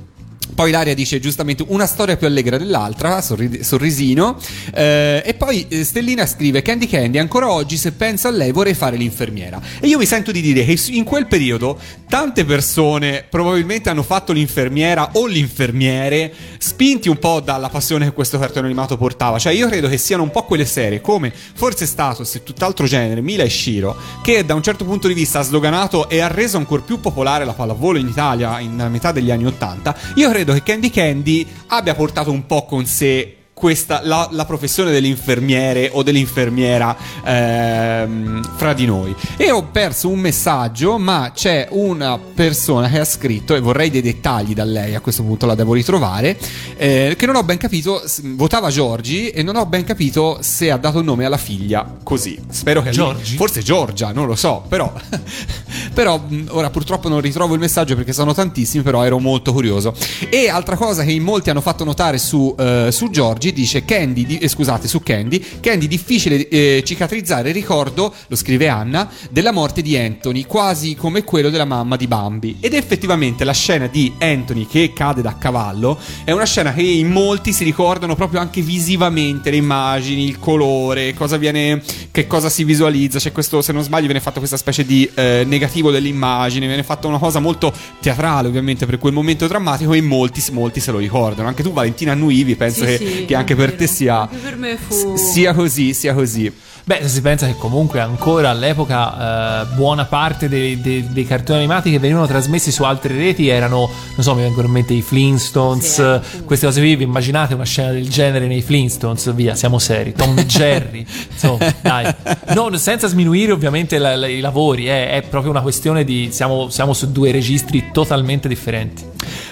[0.57, 4.39] Poi Laria dice giustamente una storia più allegra dell'altra, sorri- sorrisino.
[4.73, 8.73] Eh, e poi eh, Stellina scrive: Candy Candy, ancora oggi se penso a lei vorrei
[8.73, 9.61] fare l'infermiera.
[9.79, 11.79] E io mi sento di dire che in quel periodo
[12.09, 18.39] tante persone probabilmente hanno fatto l'infermiera o l'infermiere, spinti un po' dalla passione che questo
[18.39, 19.39] cartone animato portava.
[19.39, 23.21] Cioè, io credo che siano un po' quelle serie come Forse Status e tutt'altro genere,
[23.21, 26.57] Mila e Shiro, che da un certo punto di vista ha sdoganato e ha reso
[26.57, 29.95] ancora più popolare la pallavolo in Italia in metà degli anni Ottanta.
[30.15, 34.91] Io credo che Candy Candy abbia portato un po' con sé questa, la, la professione
[34.91, 39.17] dell'infermiere o dell'infermiera ehm, fra di noi.
[39.39, 44.03] E ho perso un messaggio, ma c'è una persona che ha scritto, e vorrei dei
[44.03, 46.39] dettagli da lei, a questo punto la devo ritrovare,
[46.77, 48.03] eh, che non ho ben capito,
[48.35, 52.39] votava Giorgi e non ho ben capito se ha dato nome alla figlia così.
[52.51, 52.91] Spero che...
[52.91, 53.37] Giorgi?
[53.37, 54.93] Forse Giorgia, non lo so, però...
[55.95, 59.95] però mh, ora purtroppo non ritrovo il messaggio perché sono tantissimi, però ero molto curioso.
[60.29, 64.25] E altra cosa che in molti hanno fatto notare su, eh, su Giorgi dice Candy,
[64.27, 69.53] di- eh, scusate, su Candy, Candy difficile eh, cicatrizzare il ricordo, lo scrive Anna, della
[69.53, 72.57] morte di Anthony, quasi come quello della mamma di Bambi.
[72.61, 77.11] Ed effettivamente la scena di Anthony che cade da cavallo è una scena che in
[77.11, 82.65] molti si ricordano proprio anche visivamente, le immagini, il colore, cosa viene, che cosa si
[82.65, 83.19] visualizza.
[83.19, 87.07] C'è questo, se non sbaglio, viene fatto questa specie di eh, negativo dell'immagine, viene fatta
[87.07, 91.49] una cosa molto teatrale ovviamente per quel momento drammatico e molti, molti se lo ricordano.
[91.49, 94.57] Anche tu Valentina annuivi, penso Sì, che, sì, che anche per te sia, Anche per
[94.57, 96.53] me fu- sia così, sia così.
[96.87, 101.59] Beh, se si pensa che comunque ancora all'epoca eh, buona parte dei, dei- dei cartoni
[101.59, 105.03] animati che venivano trasmessi su altre reti erano, non so, mi vengono in mente i
[105.03, 106.45] Flintstones, Sì, eh, appunto.
[106.45, 110.39] queste cose qui, vi immaginate una scena del genere nei Flintstones, via, siamo seri, Tom
[110.39, 112.15] e Jerry, insomma, dai.
[112.55, 116.69] Non, senza sminuire ovviamente la- la- i lavori, eh, è proprio una questione di, siamo,
[116.71, 119.03] siamo su due registri totalmente differenti.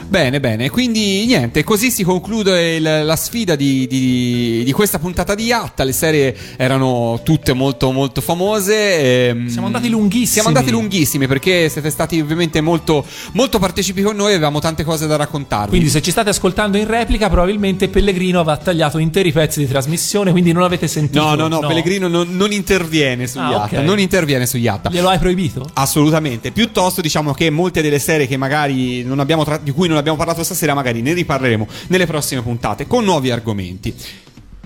[0.07, 5.35] Bene, bene, quindi niente, così si conclude il- la sfida di, di- di questa puntata
[5.35, 5.83] di Yatta.
[5.83, 9.29] Le serie erano tutte molto, molto famose.
[9.31, 10.27] ehm, Siamo andati lunghissimi.
[10.27, 14.85] Siamo andati lunghissimi perché siete stati ovviamente molto, molto partecipi con noi e avevamo tante
[14.85, 15.71] cose da raccontarvi.
[15.71, 20.31] Quindi se ci state ascoltando in replica probabilmente Pellegrino aveva tagliato interi pezzi di trasmissione,
[20.31, 21.21] quindi non avete sentito.
[21.25, 23.79] no, no, no, Pellegrino non, non interviene su Ah, Yatta.
[23.79, 23.85] ok.
[23.85, 24.91] Non interviene su Yatta.
[24.91, 25.69] Glielo hai proibito?
[25.73, 29.94] Assolutamente, piuttosto diciamo che molte delle serie che magari non abbiamo tra- di cui non
[29.99, 33.95] abbiamo parlato stasera, magari ne riparleremo nelle prossime puntate con nuovi argomenti.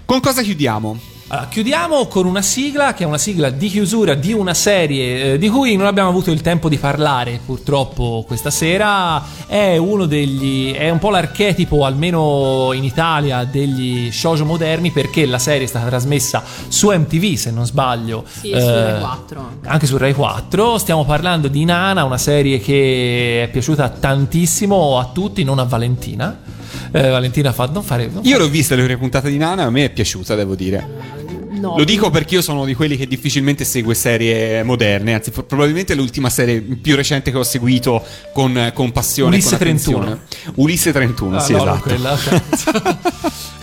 [0.09, 0.99] Con cosa chiudiamo?
[1.27, 5.39] Allora, chiudiamo con una sigla che è una sigla di chiusura di una serie eh,
[5.39, 9.23] di cui non abbiamo avuto il tempo di parlare purtroppo questa sera.
[9.45, 10.73] È uno degli.
[10.73, 15.89] è un po' l'archetipo, almeno in Italia, degli shoujo moderni perché la serie è stata
[15.89, 18.25] trasmessa su MTV, se non sbaglio.
[18.27, 19.69] Sì, e su Rai 4 anche.
[19.69, 20.79] Anche su Rai 4.
[20.79, 26.57] Stiamo parlando di Nana, una serie che è piaciuta tantissimo a tutti, non a Valentina.
[26.93, 28.09] Eh, Valentina fa non fare.
[28.13, 31.18] non Io l'ho vista le prime puntate di Nana, a me è piaciuta, devo dire.
[31.59, 35.43] No, Lo dico perché io sono di quelli che difficilmente segue serie moderne, anzi, pro-
[35.45, 38.03] probabilmente l'ultima serie più recente che ho seguito
[38.33, 39.31] con, con passione.
[39.37, 40.21] Ulisse con attenzione.
[40.57, 41.81] Ulisse 31, Ah, sì, no, esatto.
[41.81, 42.19] quella.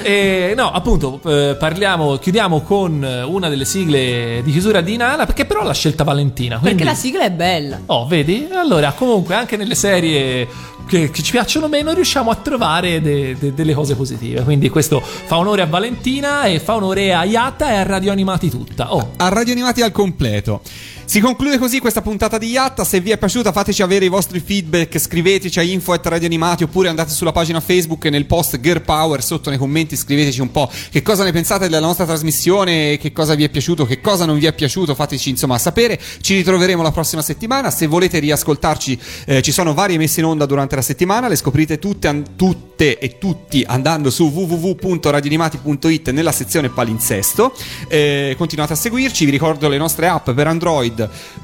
[0.02, 5.46] E, no, appunto, eh, parliamo, chiudiamo con una delle sigle di chiusura di Nana, perché
[5.46, 6.58] però l'ha scelta Valentina.
[6.60, 7.80] Quindi, Perché la sigla è bella.
[7.88, 8.48] Oh, vedi?
[8.54, 10.48] Allora, comunque, anche nelle serie
[10.88, 14.44] che, che ci piacciono meno, riusciamo a trovare de- de- delle cose positive.
[14.44, 18.50] Quindi, questo fa onore a Valentina e fa onore a Yatta e a Radio Animati
[18.50, 18.94] tutta.
[18.94, 20.62] Oh, a Radio Animati al completo.
[21.06, 22.84] Si conclude così questa puntata di Yatta.
[22.84, 24.98] Se vi è piaciuta, fateci avere i vostri feedback.
[24.98, 29.24] Scriveteci a info at Radio Animati oppure andate sulla pagina Facebook nel post Girl Power
[29.24, 29.96] sotto nei commenti.
[29.96, 33.86] Scriveteci un po' che cosa ne pensate della nostra trasmissione, che cosa vi è piaciuto,
[33.86, 34.96] che cosa non vi è piaciuto.
[34.96, 36.00] Fateci insomma sapere.
[36.22, 37.70] Ci ritroveremo la prossima settimana.
[37.70, 41.28] Se volete riascoltarci, eh, ci sono varie messe in onda durante la settimana.
[41.28, 47.54] Le scoprite tutte, an- tutte e tutti andando su www.radioanimati.it nella sezione palinsesto.
[47.88, 49.24] Eh, continuate a seguirci.
[49.24, 50.95] Vi ricordo le nostre app per Android,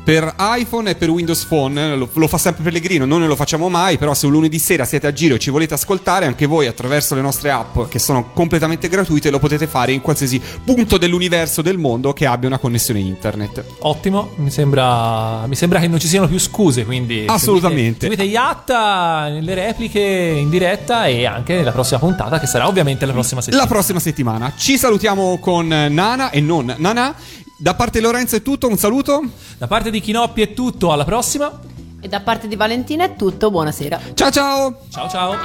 [0.04, 1.96] per iPhone e per Windows Phone.
[1.96, 3.98] Lo, lo fa sempre Pellegrino, noi non lo facciamo mai.
[3.98, 7.16] Però, se un lunedì sera siete a giro e ci volete ascoltare, anche voi attraverso
[7.16, 11.78] le nostre app che sono completamente gratuite, lo potete fare in qualsiasi punto dell'universo del
[11.78, 13.64] mondo che abbia una connessione internet.
[13.80, 14.32] ottimo.
[14.36, 16.86] Mi sembra, mi sembra che non ci siano più scuse.
[16.86, 18.02] Quindi, Assolutamente.
[18.02, 23.06] Seguite, seguite Yatta nelle repliche in diretta e anche nella prossima puntata, che sarà ovviamente
[23.06, 23.64] la prossima settimana.
[23.68, 27.16] La prossima settimana ci salutiamo con Nana e non Nana.
[27.62, 29.24] Da parte di Lorenzo è tutto, un saluto.
[29.60, 31.60] Da parte di Chinoppi è tutto, alla prossima.
[32.02, 34.02] E da parte di Valentina è tutto, buonasera.
[34.16, 34.80] Ciao ciao!
[34.90, 35.36] Ciao ciao.